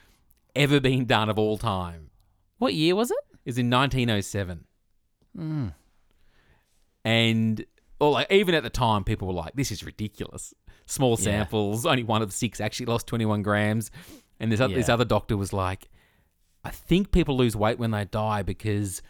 [0.56, 2.10] ever been done of all time.
[2.58, 3.18] What year was it?
[3.46, 4.66] Is in 1907.
[5.38, 5.74] Mm.
[7.06, 7.66] And
[8.00, 10.54] or like even at the time, people were like, "This is ridiculous."
[10.86, 11.24] Small Yeah.
[11.26, 13.92] samples, only one of the six actually lost 21 grams.
[14.40, 15.90] And this, oth- this other doctor was like,
[16.64, 19.02] "I think people lose weight when they die because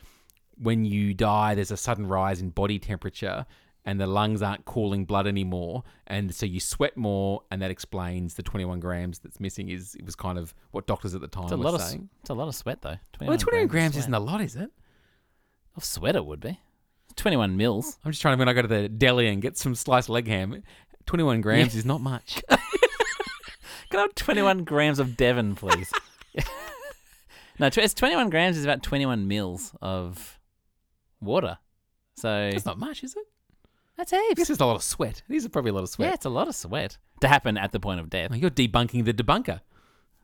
[0.55, 3.45] when you die, there's a sudden rise in body temperature."
[3.85, 8.33] And the lungs aren't cooling blood anymore, and so you sweat more, and that explains
[8.33, 9.69] the 21 grams that's missing.
[9.69, 11.81] Is it was kind of what doctors at the time It's a were lot of
[11.81, 12.09] saying.
[12.19, 12.97] it's a lot of sweat though.
[13.13, 14.71] 21 Well, 21 grams of isn't a lot, is it?
[15.77, 16.59] Of sweat it would be.
[17.15, 17.97] 21 mils.
[18.03, 20.27] I'm just trying to when I go to the deli and get some sliced leg
[20.27, 20.63] ham.
[21.05, 22.41] 21 grams is not much.
[22.49, 25.91] Can I have 21 grams of Devon, please?
[27.59, 30.37] no, tw- it's 21 grams is about 21 mils of
[31.21, 31.57] water.
[32.15, 33.23] So That's not much, is it?
[33.95, 34.49] that's This heaps.
[34.51, 35.21] is a lot of sweat.
[35.29, 36.09] These are probably a lot of sweat.
[36.09, 38.29] Yeah, it's a lot of sweat to happen at the point of death.
[38.31, 39.61] Oh, You're debunking the debunker.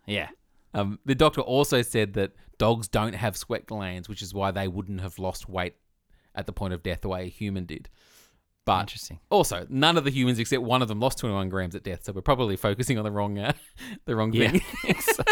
[0.05, 0.29] Yeah.
[0.73, 4.67] Um, the doctor also said that dogs don't have sweat glands, which is why they
[4.67, 5.75] wouldn't have lost weight
[6.35, 7.89] at the point of death the way a human did.
[8.65, 9.19] But Interesting.
[9.29, 12.13] also, none of the humans except one of them lost 21 grams at death, so
[12.13, 13.51] we're probably focusing on the wrong, uh,
[14.05, 14.51] the wrong Yeah.
[14.51, 14.61] thing.
[14.99, 15.23] So-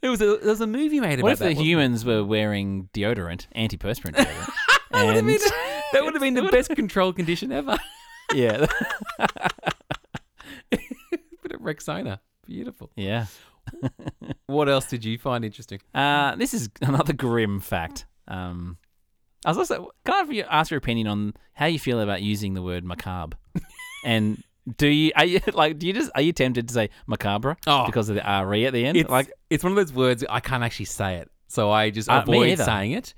[0.00, 1.48] there was a there was a movie made about What if that.
[1.48, 4.50] the humans were wearing deodorant, antiperspirant deodorant?
[4.90, 5.38] That would have and been,
[5.92, 7.78] that would have been the best control condition ever.
[8.34, 8.66] yeah,
[10.70, 12.90] Bit of Rexona, beautiful.
[12.96, 13.26] yeah.
[14.46, 15.80] What else did you find interesting?
[15.94, 18.06] Uh, this is another grim fact.
[18.28, 18.76] Um,
[19.44, 22.62] I was also can I ask your opinion on how you feel about using the
[22.62, 23.36] word macabre,
[24.04, 24.42] and
[24.76, 27.86] do you are you like do you just are you tempted to say macabre Oh.
[27.86, 28.96] because of the re at the end?
[28.98, 32.08] It's like it's one of those words I can't actually say it, so I just
[32.08, 33.14] Uh, avoid saying it.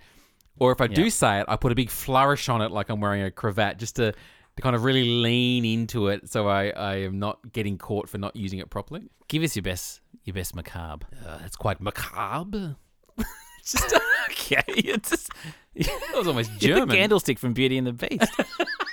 [0.60, 0.94] Or if I Yeah.
[0.94, 3.76] do say it, I put a big flourish on it, like I'm wearing a cravat,
[3.76, 4.12] just to,
[4.56, 8.18] to kind of really lean into it, so I, I am not getting caught for
[8.18, 9.08] not using it properly.
[9.28, 11.06] give us your best your best macabre.
[11.26, 12.76] Uh, it's quite macabre.
[13.64, 13.94] Just
[14.30, 15.30] okay, it's just
[15.74, 16.96] That was almost you're the German.
[16.96, 18.30] candlestick from Beauty and the Beast.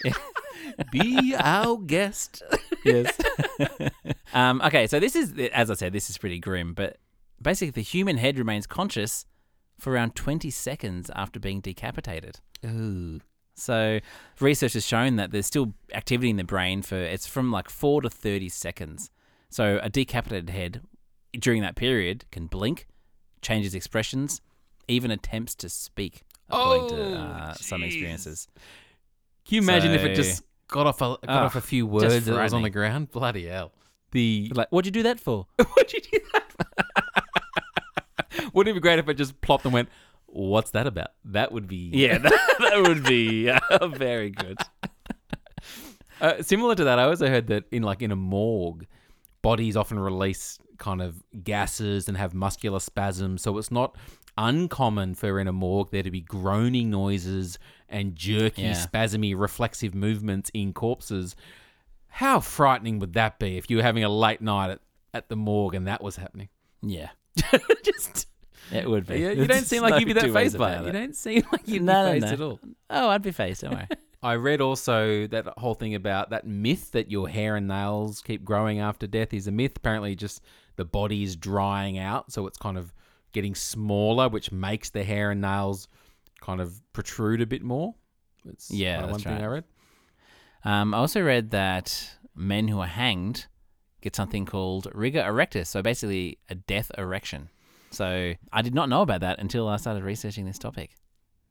[0.91, 2.41] Be our guest.
[2.85, 3.17] yes.
[4.33, 6.97] um, okay, so this is, as I said, this is pretty grim, but
[7.41, 9.25] basically the human head remains conscious
[9.77, 12.39] for around 20 seconds after being decapitated.
[12.65, 13.19] Ooh.
[13.55, 13.99] So
[14.39, 18.01] research has shown that there's still activity in the brain for it's from like four
[18.01, 19.11] to 30 seconds.
[19.49, 20.81] So a decapitated head
[21.37, 22.87] during that period can blink,
[23.41, 24.41] changes expressions,
[24.87, 28.47] even attempts to speak, according to Oh, uh, some experiences.
[29.45, 32.25] Can you imagine if it just got off a got Ah, off a few words
[32.25, 33.11] that was on the ground?
[33.11, 33.71] Bloody hell!
[34.11, 35.47] The Like, what'd you do that for?
[35.57, 36.51] What'd you do that?
[36.51, 36.65] For
[38.53, 39.89] Wouldn't it be great if it just plopped and went,
[40.31, 44.57] "What's that about?" That would be Yeah, that, that would be uh, very good.
[46.19, 48.85] Uh, similar to that, I also heard that in like in a morgue,
[49.41, 53.41] bodies often release kind of gases and have muscular spasms.
[53.41, 53.95] So it's not
[54.37, 57.57] uncommon for in a morgue there to be groaning noises
[57.89, 58.73] and jerky, Yeah.
[58.85, 61.35] spasmy, reflexive movements in corpses.
[62.07, 64.79] How frightening would that be if you were having a late night at,
[65.15, 66.49] at the morgue and that was happening?
[66.83, 67.09] Yeah,
[67.83, 68.27] Just
[68.71, 69.19] it would be.
[69.19, 70.85] you, you don't seem like no you'd be that fazed by it.
[70.85, 72.31] You don't seem like you'd No, be fazed no.
[72.33, 72.59] at all.
[72.89, 73.61] Oh, I'd be faced.
[73.61, 73.87] Don't worry.
[74.23, 78.43] I read also that whole thing about that myth that your hair and nails keep
[78.43, 79.73] growing after death is a myth.
[79.77, 80.41] Apparently, just
[80.75, 82.93] the body is drying out, so it's kind of
[83.31, 85.87] getting smaller, which makes the hair and nails
[86.39, 87.95] kind of protrude a bit more.
[88.69, 89.49] Yeah, kind of that's one thing right.
[89.49, 89.63] I read.
[90.63, 93.47] Um, I also read that men who are hanged
[94.01, 97.49] get something called rigor erectus, so basically a death erection.
[97.91, 100.95] So I did not know about that until I started researching this topic.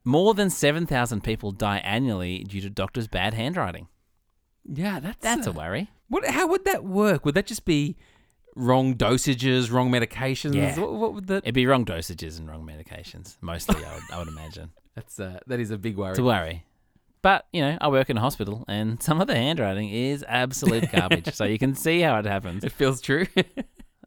[0.04, 3.88] More than 7,000 people die annually due to doctors' bad handwriting.
[4.64, 5.90] Yeah, that's That's a uh, worry.
[6.08, 6.26] What?
[6.26, 7.24] How would that work?
[7.24, 7.96] Would that just be
[8.56, 10.54] wrong dosages, wrong medications?
[10.54, 10.78] Yeah.
[10.78, 11.44] What, what would that?
[11.44, 14.70] It'd be wrong dosages and wrong medications, mostly, I would, I would imagine.
[14.94, 16.10] That's uh, that is a big worry.
[16.10, 16.64] It's a worry.
[17.22, 20.90] But, you know, I work in a hospital and some of the handwriting is absolute
[20.90, 21.34] garbage.
[21.34, 22.64] so you can see how it happens.
[22.70, 23.26] It feels true.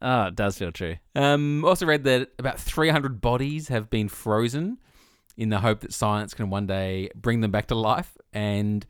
[0.03, 0.97] Oh, it does feel true.
[1.15, 4.77] Um, also read that about 300 bodies have been frozen
[5.37, 8.17] in the hope that science can one day bring them back to life.
[8.33, 8.85] And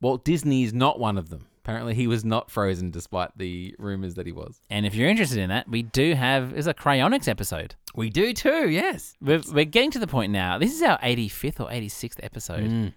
[0.00, 1.46] Walt Disney is not one of them.
[1.62, 4.60] Apparently, he was not frozen despite the rumors that he was.
[4.70, 7.74] And if you're interested in that, we do have is a cryonics episode.
[7.94, 9.14] We do too, yes.
[9.20, 10.58] We're, we're getting to the point now.
[10.58, 12.92] This is our 85th or 86th episode Mm.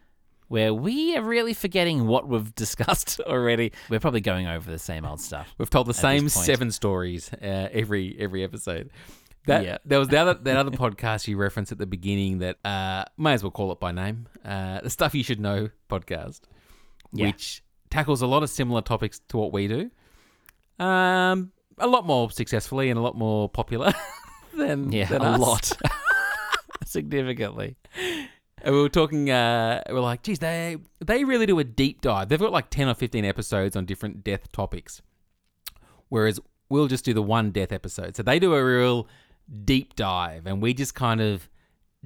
[0.47, 3.71] Where we are really forgetting what we've discussed already.
[3.89, 5.53] We're probably going over the same old stuff.
[5.57, 8.89] We've told the same seven stories uh, every every episode.
[9.45, 9.77] That Yeah.
[9.83, 13.33] there was the other that other podcast you referenced at the beginning that uh, may
[13.33, 14.27] as well call it by name.
[14.45, 16.41] Uh, the stuff you should know podcast,
[17.11, 17.25] Yeah.
[17.27, 19.91] which tackles a lot of similar topics to what we do.
[20.79, 23.93] Um, a lot more successfully and a lot more popular
[24.57, 25.39] than Yeah, than a us.
[25.39, 25.71] lot.
[26.85, 27.75] Significantly.
[28.63, 29.29] And we were talking.
[29.29, 32.29] Uh, we are like, geez, they they really do a deep dive.
[32.29, 35.01] They've got like ten or fifteen episodes on different death topics,
[36.07, 38.15] whereas we'll just do the one death episode.
[38.15, 39.07] So they do a real
[39.65, 41.49] deep dive, and we just kind of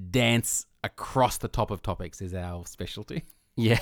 [0.09, 2.21] dance across the top of topics.
[2.21, 3.23] Is our specialty.
[3.59, 3.79] Yeah.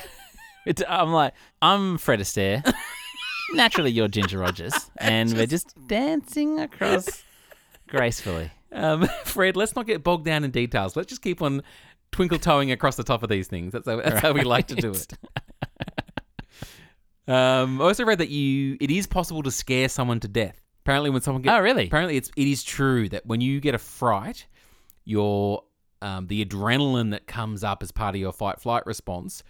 [0.66, 2.64] It, I'm like, I'm Fred Astaire.
[3.54, 4.74] Naturally, you're Ginger Rogers.
[4.98, 7.26] And we're just dancing across
[7.88, 8.52] gracefully.
[8.72, 10.96] Um, Fred, let's not get bogged down in details.
[10.96, 11.62] Let's just keep on
[12.12, 13.74] twinkle toeing across the top of these things.
[13.74, 15.14] That's how, that's how we like to do it.
[17.28, 20.62] Um, I also read that you it is possible to scare someone to death.
[20.84, 21.88] Apparently, when someone gets Oh, really?
[21.88, 24.46] apparently it's it is true that when you get a fright,
[25.06, 25.64] your
[26.04, 29.42] um, the adrenaline that comes up as part of your fight flight response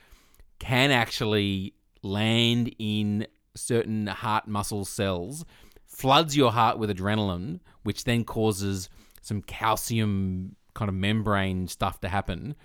[0.60, 3.28] can actually land in
[3.58, 5.44] certain heart muscle cells,
[5.86, 8.90] floods your heart with adrenaline, which then causes
[9.22, 12.56] some calcium kind of membrane stuff to happen.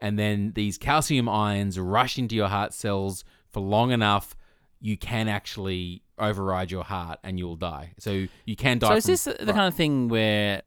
[0.00, 4.36] and then these calcium ions rush into your heart cells for long enough,
[4.80, 7.94] you can actually override your heart and you'll die.
[7.98, 8.88] So you can die.
[8.88, 10.62] So is this the the kind of thing where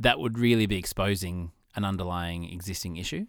[0.00, 3.26] that would really be exposing an underlying existing issue?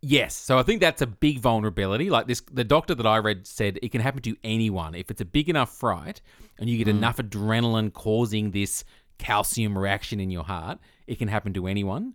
[0.00, 0.34] Yes.
[0.34, 2.10] So I think that's a big vulnerability.
[2.10, 4.94] Like this, the doctor that I read said it can happen to anyone.
[4.94, 6.20] If it's a big enough fright
[6.58, 6.98] and you get mm.
[6.98, 8.84] enough adrenaline causing this
[9.18, 12.14] calcium reaction in your heart, it can happen to anyone.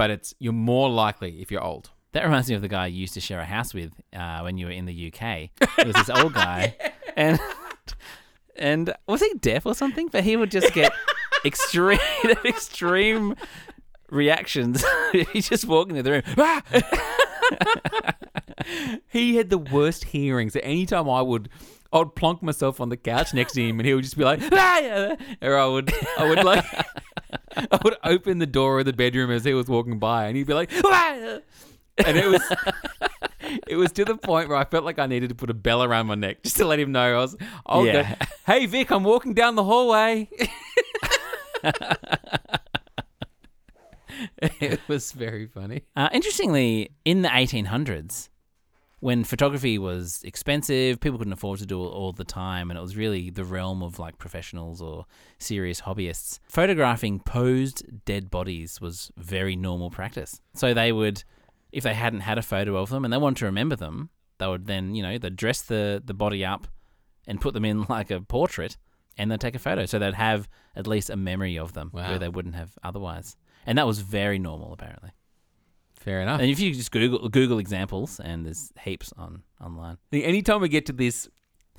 [0.00, 1.90] But it's you're more likely if you're old.
[2.12, 4.56] That reminds me of the guy you used to share a house with uh, when
[4.56, 5.50] you were in the UK.
[5.60, 6.74] It was this old guy,
[7.18, 7.38] and
[8.56, 10.08] and was he deaf or something?
[10.08, 10.90] But he would just get
[11.44, 11.98] extreme
[12.46, 13.36] extreme
[14.08, 14.82] reactions.
[15.34, 16.22] He's just walking in the room.
[16.38, 16.62] "Ah!"
[19.06, 20.48] He had the worst hearing.
[20.48, 21.50] So anytime I would,
[21.92, 24.24] I would plonk myself on the couch next to him, and he would just be
[24.24, 26.64] like, "Ah!" or I would, I would like,
[27.56, 30.46] I would open the door of the bedroom as he was walking by, and he'd
[30.46, 31.38] be like, "Ah!"
[32.06, 32.42] and it was,
[33.68, 35.82] it was to the point where I felt like I needed to put a bell
[35.84, 37.36] around my neck just to let him know I was.
[37.66, 38.14] Oh, Yeah.
[38.46, 40.28] hey Vic, I'm walking down the hallway.
[44.38, 45.82] it was very funny.
[45.96, 48.29] Uh, interestingly, in the 1800s,
[49.00, 52.82] when photography was expensive, people couldn't afford to do it all the time, and it
[52.82, 55.06] was really the realm of like professionals or
[55.38, 56.38] serious hobbyists.
[56.48, 60.40] Photographing posed dead bodies was very normal practice.
[60.54, 61.24] So they would,
[61.72, 64.46] if they hadn't had a photo of them and they wanted to remember them, they
[64.46, 66.66] would then, you know, they'd dress the, the body up
[67.26, 68.76] and put them in like a portrait
[69.18, 69.86] and they'd take a photo.
[69.86, 72.08] So they'd have at least a memory of them Wow.
[72.10, 73.36] where they wouldn't have otherwise.
[73.66, 75.10] And that was very normal, apparently.
[76.00, 76.40] Fair enough.
[76.40, 79.98] And if you just Google Google examples, and there's heaps on online.
[80.12, 81.28] Anytime we get to this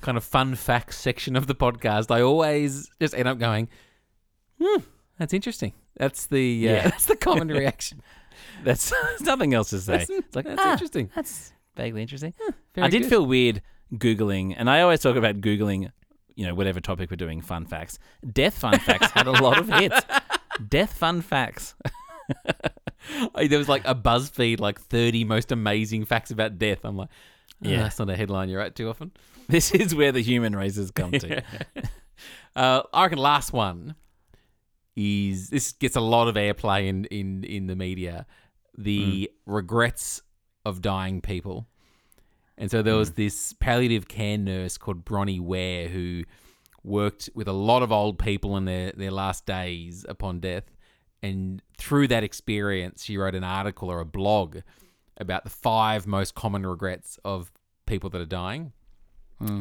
[0.00, 3.68] kind of fun facts section of the podcast, I always just end up going,
[4.60, 4.82] hmm,
[5.18, 5.72] that's interesting.
[5.96, 6.82] That's the uh, Yeah.
[6.88, 8.00] that's the common reaction.
[8.62, 9.98] That's there's nothing else to say.
[9.98, 11.10] That's, It's like that's ah, interesting.
[11.16, 12.32] That's vaguely interesting.
[12.74, 13.60] Very I did feel weird
[13.92, 15.90] googling, and I always talk about googling.
[16.36, 17.98] You know, whatever topic we're doing, fun facts.
[18.32, 20.00] Death fun facts had a lot of hits.
[20.66, 21.74] Death fun facts.
[23.34, 26.80] Oh, there was like a BuzzFeed like thirty most amazing facts about death.
[26.84, 27.08] I'm like,
[27.60, 27.82] yeah, Yeah.
[27.82, 29.12] that's not a headline You're write too often.
[29.48, 31.42] This is where the human race has come to.
[32.54, 33.94] Uh, I reckon last one
[34.94, 38.26] is this gets a lot of airplay in in in the media.
[38.76, 40.22] The regrets
[40.64, 41.66] of dying people,
[42.56, 46.22] and so there was this palliative care nurse called Bronnie Ware who
[46.84, 50.64] worked with a lot of old people in their their last days upon death,
[51.22, 54.58] and through that experience, she wrote an article or a blog
[55.18, 57.52] about the five most common regrets of
[57.86, 58.72] people that are dying.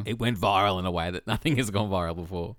[0.06, 2.56] It went viral in a way that nothing has gone viral before.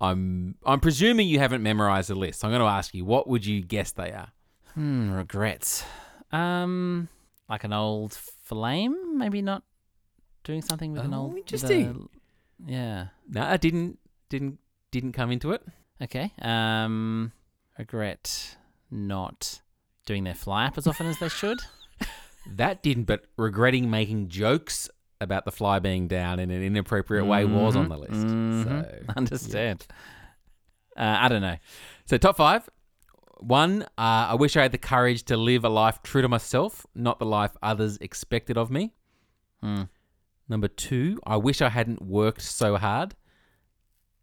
[0.00, 2.40] I'm I'm presuming you haven't memorized the list.
[2.40, 4.32] So I'm going to ask you, what would you guess they are?
[4.74, 5.84] Hmm, regrets.
[6.32, 7.08] Um,
[7.48, 9.62] like an old flame, maybe not
[10.42, 11.36] doing something with an Oh, old.
[11.36, 12.08] interesting.
[12.66, 13.06] a- yeah.
[13.28, 14.58] No, I didn't didn't
[14.90, 15.62] didn't come into it.
[16.02, 16.32] Okay.
[16.42, 17.30] Um,
[17.78, 18.56] regret
[18.90, 19.60] not
[20.06, 21.58] doing their fly up as often as they should.
[22.54, 24.88] That didn't, but regretting making jokes
[25.20, 28.12] about the fly being down in an inappropriate way was on the list.
[28.12, 28.62] Mhm.
[28.62, 29.84] So, Understand.
[30.96, 31.56] Uh, I don't know.
[32.04, 32.68] so top five.
[33.40, 36.86] One, uh, I wish I had the courage to live a life true to myself,
[36.94, 38.94] not the life others expected of me.
[39.60, 39.82] Hmm.
[40.48, 43.16] Number two, I wish I hadn't worked so hard.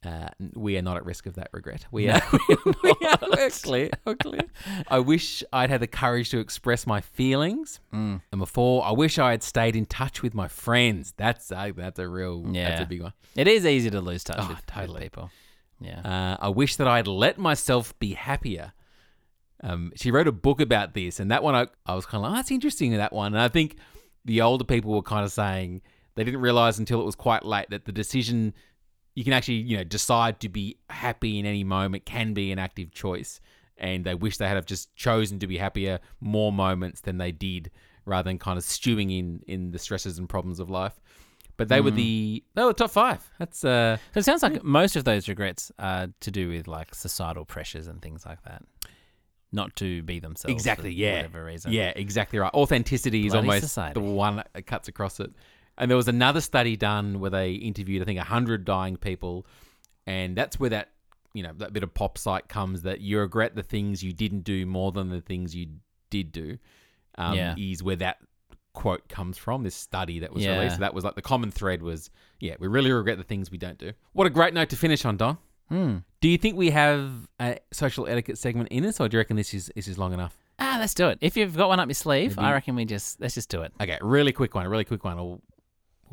[0.06, 1.86] Uh, we are not at risk of that regret.
[1.92, 2.22] We No, are,
[2.84, 3.90] we are we're clear.
[4.06, 4.42] We're clear.
[4.90, 7.80] I wish I'd had the courage to express my feelings.
[7.94, 8.22] Mm.
[8.32, 11.14] Number four, I wish I had stayed in touch with my friends.
[11.18, 12.70] That's a, that's a real, Yeah.
[12.70, 13.14] that's a big one.
[13.36, 15.30] It is easy to lose touch Oh, with, with people.
[15.80, 16.00] Yeah.
[16.02, 18.74] Uh, I wish that I'd let myself be happier.
[19.64, 22.24] Um, she wrote a book about this, and that one I, I was kind of
[22.24, 23.34] like, oh, that's interesting, that one.
[23.34, 23.78] And I think
[24.26, 25.82] the older people were kind of saying
[26.16, 28.54] they didn't realize until it was quite late that the decision
[29.16, 32.60] you can actually, you know, decide to be happy in any moment can be an
[32.60, 33.40] active choice.
[33.78, 37.32] And they wish they had have just chosen to be happier more moments than they
[37.32, 37.72] did,
[38.06, 41.00] rather than kind of stewing in in the stresses and problems of life.
[41.58, 43.30] But they were the they were top five.
[43.40, 46.96] That's uh So it sounds like most of those regrets are to do with like
[46.96, 48.64] societal pressures and things like that.
[49.52, 50.52] Not to be themselves.
[50.52, 50.90] Exactly.
[50.92, 51.16] for Yeah.
[51.18, 51.72] Whatever reason.
[51.72, 52.54] Yeah, exactly right.
[52.54, 54.00] Authenticity is Bloody almost society.
[54.00, 55.32] the one that cuts across it.
[55.78, 59.46] And there was another study done where they interviewed, I think, hundred dying people,
[60.06, 60.90] and that's where that
[61.34, 64.42] you know that bit of pop site comes that you regret the things you didn't
[64.44, 65.68] do more than the things you
[66.12, 66.58] did do.
[67.18, 67.56] Um, Yeah.
[67.58, 68.18] is where that
[68.74, 69.64] quote comes from.
[69.64, 70.58] This study that was Yeah.
[70.58, 70.76] released.
[70.76, 72.10] So that was like the common thread was,
[72.40, 73.94] yeah, we really regret the things we don't do.
[74.14, 75.38] What a great note to finish on, Don.
[75.70, 75.98] Hmm.
[76.22, 79.36] Do you think we have a social etiquette segment in us, or do you reckon
[79.38, 80.38] this is this is long enough?
[80.60, 81.18] Ah, let's do it.
[81.22, 83.62] If you've got one up your sleeve, Maybe- I reckon we just let's just do
[83.64, 83.74] it.
[83.82, 84.68] Okay, really quick one.
[84.68, 85.18] Really quick one.
[85.18, 85.42] We'll,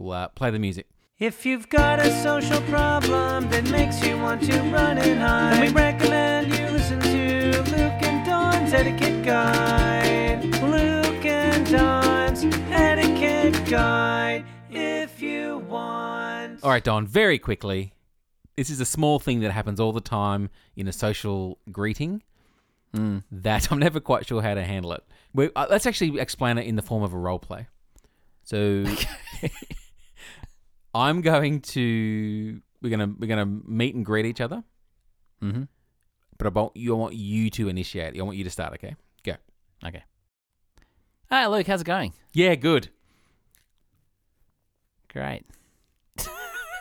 [0.01, 0.87] we'll uh, play the music.
[1.19, 5.67] If you've got a social problem that makes you want to run and hide, then
[5.67, 10.45] we recommend you listen to Luke and Don's Etiquette Guide.
[10.63, 14.45] Luke and Don's Etiquette Guide.
[14.71, 16.65] If you want.
[16.65, 17.93] All right, Don, very quickly.
[18.57, 22.23] This is a small thing that happens all the time in a social greeting
[23.31, 25.05] that I'm never quite sure how to handle it.
[25.33, 27.69] We, uh, let's actually explain it in the form of a role play.
[28.43, 28.85] So
[30.95, 34.65] I'm going to we're gonna we're gonna meet and greet each other,
[35.43, 35.63] Mm-hmm.
[36.39, 38.19] but I want you I want you to initiate.
[38.19, 38.73] I want you to start.
[38.75, 39.35] Okay, go.
[39.87, 40.03] Okay.
[41.31, 41.67] Hi, Luke.
[41.67, 42.13] How's it going?
[42.33, 42.89] Yeah, good.
[45.13, 45.45] Great.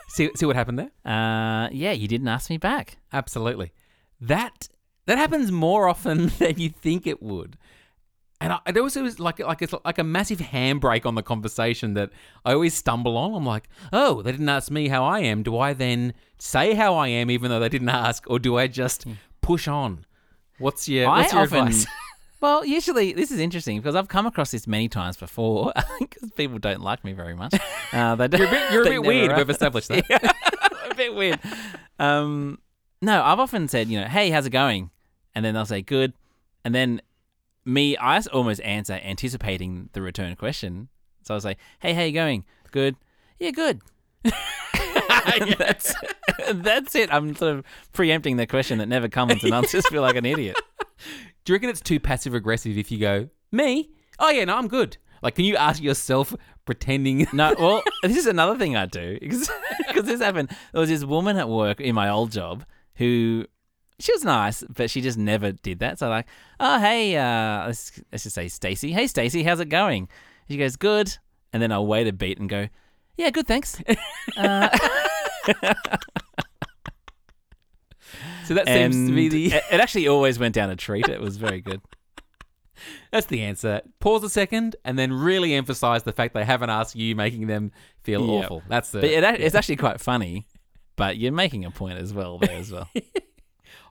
[0.08, 0.90] See see what happened there.
[1.04, 2.96] Uh, yeah, you didn't ask me back.
[3.12, 3.72] Absolutely.
[4.20, 4.68] That
[5.06, 7.56] that happens more often than you think it would.
[8.40, 11.94] And I, it also was like like it's like a massive handbrake on the conversation
[11.94, 12.10] that
[12.44, 13.34] I always stumble on.
[13.34, 15.42] I'm like, oh, they didn't ask me how I am.
[15.42, 18.66] Do I then say how I am even though they didn't ask, or do I
[18.66, 19.04] just
[19.42, 20.06] push on?
[20.58, 21.86] What's your what's I your often, advice?
[22.40, 26.58] well, usually this is interesting because I've come across this many times before because people
[26.58, 27.54] don't like me very much.
[27.92, 29.32] Uh, they You're a bit, you're a bit weird.
[29.32, 29.36] are.
[29.36, 30.04] We've established that.
[30.90, 31.40] a bit weird.
[31.98, 32.58] Um,
[33.02, 34.90] no, I've often said, you know, hey, how's it going?
[35.34, 36.14] And then they'll say, good.
[36.64, 37.02] And then
[37.64, 40.88] me, I almost answer anticipating the return question.
[41.22, 42.44] So I'll say, hey, how you going?
[42.70, 42.96] Good.
[43.38, 43.80] Yeah, good.
[45.58, 45.94] That's
[46.54, 47.12] that's it.
[47.12, 50.24] I'm sort of preempting the question that never comes, and I'll just feel like an
[50.24, 50.56] idiot.
[51.44, 53.90] Do you reckon it's too passive aggressive if you go me?
[54.18, 54.96] Oh yeah, no, I'm good.
[55.22, 56.34] Like, can you ask yourself
[56.64, 57.26] pretending?
[57.32, 59.50] No, well, this is another thing I do because
[59.94, 60.50] this happened.
[60.72, 63.46] There was this woman at work in my old job who
[64.00, 65.98] she was nice, but she just never did that.
[65.98, 66.26] So like,
[66.58, 68.92] oh hey, uh, let's let's just say Stacy.
[68.92, 70.08] Hey Stacy, how's it going?
[70.48, 71.16] She goes good,
[71.52, 72.68] and then I'll wait a beat and go,
[73.16, 73.80] yeah, good, thanks.
[74.36, 74.68] uh,
[78.44, 81.08] So that and seems to be the it, actually always went down a treat.
[81.08, 81.80] It was very good.
[83.12, 83.82] That's the answer.
[84.00, 87.70] Pause a second and then really emphasize the fact they haven't asked you, making them
[88.02, 88.44] feel Yep.
[88.44, 88.62] awful.
[88.68, 89.00] That's the.
[89.02, 90.48] But it, it's actually quite funny.
[90.96, 92.88] But you're making a point as well there as well.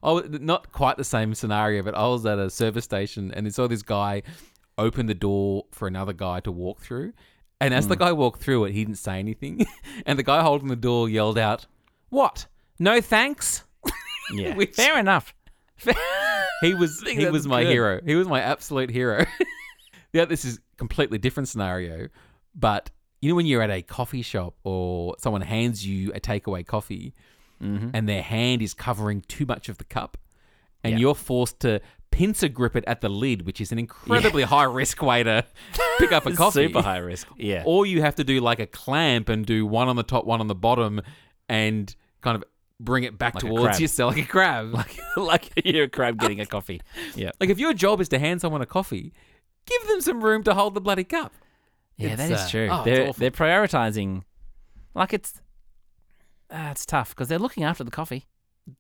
[0.04, 3.50] oh, not quite the same scenario, but I was at a service station and I
[3.50, 4.22] saw this guy
[4.78, 7.14] open the door for another guy to walk through.
[7.62, 8.00] And as the Hmm.
[8.00, 9.66] guy walked through it, he didn't say anything.
[10.06, 11.66] and the guy holding the door yelled out,
[12.10, 12.48] What?
[12.80, 13.64] No thanks?
[14.34, 15.34] Yeah, Which- fair enough.
[16.62, 17.72] He was he was my good.
[17.72, 18.02] hero.
[18.06, 19.26] He was my absolute hero.
[20.14, 22.10] yeah, this is completely different scenario,
[22.54, 22.90] but
[23.22, 27.14] you know when you're at a coffee shop or someone hands you a takeaway coffee
[27.62, 27.90] Mm-hmm.
[27.94, 30.18] and their hand is covering too much of the cup
[30.84, 31.00] and Yeah.
[31.00, 35.02] you're forced to pincer grip it at the lid, which is an incredibly high risk
[35.02, 35.46] way to
[36.00, 36.68] pick up a coffee.
[36.68, 37.28] Super high risk.
[37.38, 37.64] Yeah.
[37.66, 40.40] Or you have to do like a clamp and do one on the top, one
[40.40, 41.02] on the bottom
[41.50, 42.44] and kind of
[42.80, 44.74] bring it back Like towards yourself like a crab.
[44.74, 46.80] like like you're a crab getting a coffee.
[47.16, 47.32] Yeah.
[47.42, 49.12] Like if your job is to hand someone a coffee,
[49.66, 51.34] give them some room to hold the bloody cup.
[51.98, 52.70] Yeah, It's, that is uh, true.
[52.72, 54.24] oh, they're they're prioritizing
[54.96, 55.42] like it's
[56.52, 58.26] uh, it's tough because they're looking after the coffee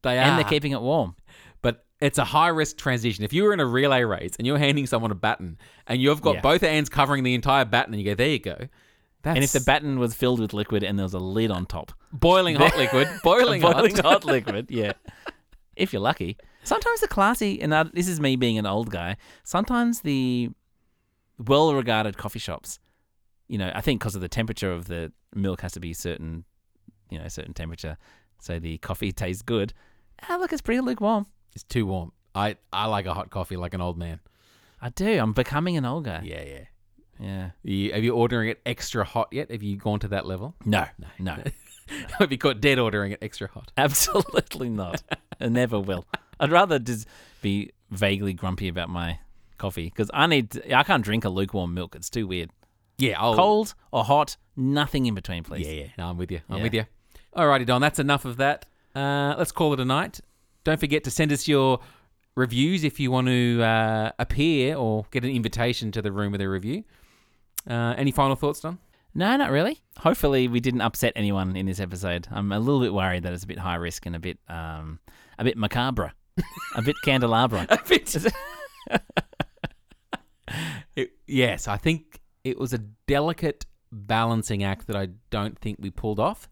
[0.03, 1.15] They are, and they're keeping it warm.
[1.61, 3.23] but it's a high risk transition.
[3.25, 5.57] If you were in a relay race and you're handing someone a baton
[5.87, 6.41] and you've got Yeah.
[6.41, 8.57] both hands covering the entire baton, and you go, "There you go."
[9.21, 11.65] That's And if the baton was filled with liquid and there was a lid on
[11.65, 14.93] top, boiling hot liquid, boiling, boiling hot, hot liquid, yeah.
[15.75, 16.37] If you're lucky.
[16.63, 19.17] Sometimes the classy, and this is me being an old guy.
[19.43, 20.49] Sometimes the
[21.37, 22.79] well-regarded coffee shops,
[23.47, 26.45] you know, I think because of the temperature of the milk has to be certain,
[27.09, 27.97] you know, certain temperature,
[28.39, 29.73] so the coffee tastes good.
[30.27, 31.25] Ah, look, it's pretty lukewarm.
[31.55, 32.11] it's too warm.
[32.35, 34.19] I I like a hot coffee like an old man.
[34.81, 35.19] I do.
[35.19, 36.21] I'm becoming an old guy.
[36.23, 36.63] Yeah, yeah.
[37.19, 37.49] Yeah.
[37.63, 39.51] You, have you ordering it extra hot yet?
[39.51, 40.55] Have you gone to that level?
[40.65, 40.85] No.
[40.97, 41.07] No.
[41.19, 41.43] No.
[42.19, 43.71] Have you caught dead ordering it extra hot?
[43.75, 45.01] Absolutely not.
[45.41, 46.05] I never will.
[46.39, 47.07] I'd rather just
[47.41, 49.19] be vaguely grumpy about my
[49.57, 50.51] coffee because I need.
[50.51, 51.95] To, I can't drink a lukewarm milk.
[51.95, 52.51] It's too weird.
[52.99, 55.65] Yeah, I'll, Cold or hot, nothing in between, please.
[55.65, 55.87] Yeah, yeah.
[55.97, 56.41] No, I'm with you.
[56.49, 56.63] I'm Yeah.
[56.63, 56.85] with you.
[57.35, 57.81] Alrighty, Don.
[57.81, 58.65] That's enough of that.
[58.95, 60.19] Uh, let's call it a night.
[60.63, 61.79] Don't forget to send us your
[62.35, 66.41] reviews if you want to uh, appear or get an invitation to the room with
[66.41, 66.83] a review.
[67.69, 68.79] Uh, any final thoughts, Don?
[69.13, 69.79] No, not really.
[69.99, 72.27] Hopefully, we didn't upset anyone in this episode.
[72.31, 74.99] I'm a little bit worried that it's a bit high risk and a bit, um,
[75.37, 76.13] a bit macabre,
[76.75, 77.67] a bit candelabra.
[80.95, 85.91] It- yes, I think it was a delicate balancing act that I don't think we
[85.91, 86.49] pulled off.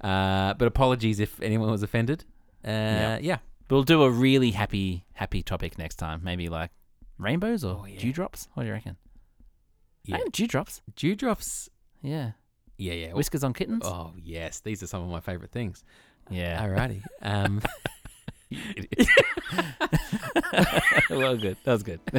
[0.00, 2.24] Uh, but apologies if anyone was offended.
[2.64, 3.38] Uh, yeah.
[3.70, 6.20] We'll do a really happy, happy topic next time.
[6.24, 6.70] Maybe like
[7.18, 7.98] Rainbows or Oh, yeah.
[7.98, 8.48] dewdrops?
[8.54, 8.96] What do you reckon?
[10.04, 10.18] Yeah.
[10.32, 10.80] Dewdrops.
[10.96, 11.68] Dewdrops.
[12.00, 12.30] Yeah.
[12.78, 13.12] Yeah, yeah.
[13.12, 13.82] Whiskers on kittens.
[13.84, 15.84] Oh yes, these are some of my favorite things.
[16.30, 16.64] Yeah.
[16.64, 17.02] Alrighty.
[17.20, 17.60] Um,
[21.10, 21.56] well, good.
[21.64, 22.00] That was good.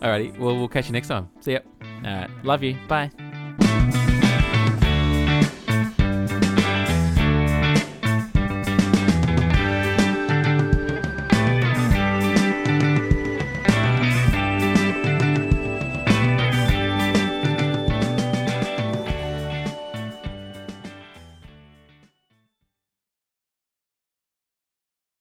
[0.00, 0.38] alrighty.
[0.38, 1.28] Well, we'll catch you next time.
[1.40, 1.58] See ya.
[1.82, 2.30] All right.
[2.44, 2.76] Love you.
[2.88, 3.10] Bye.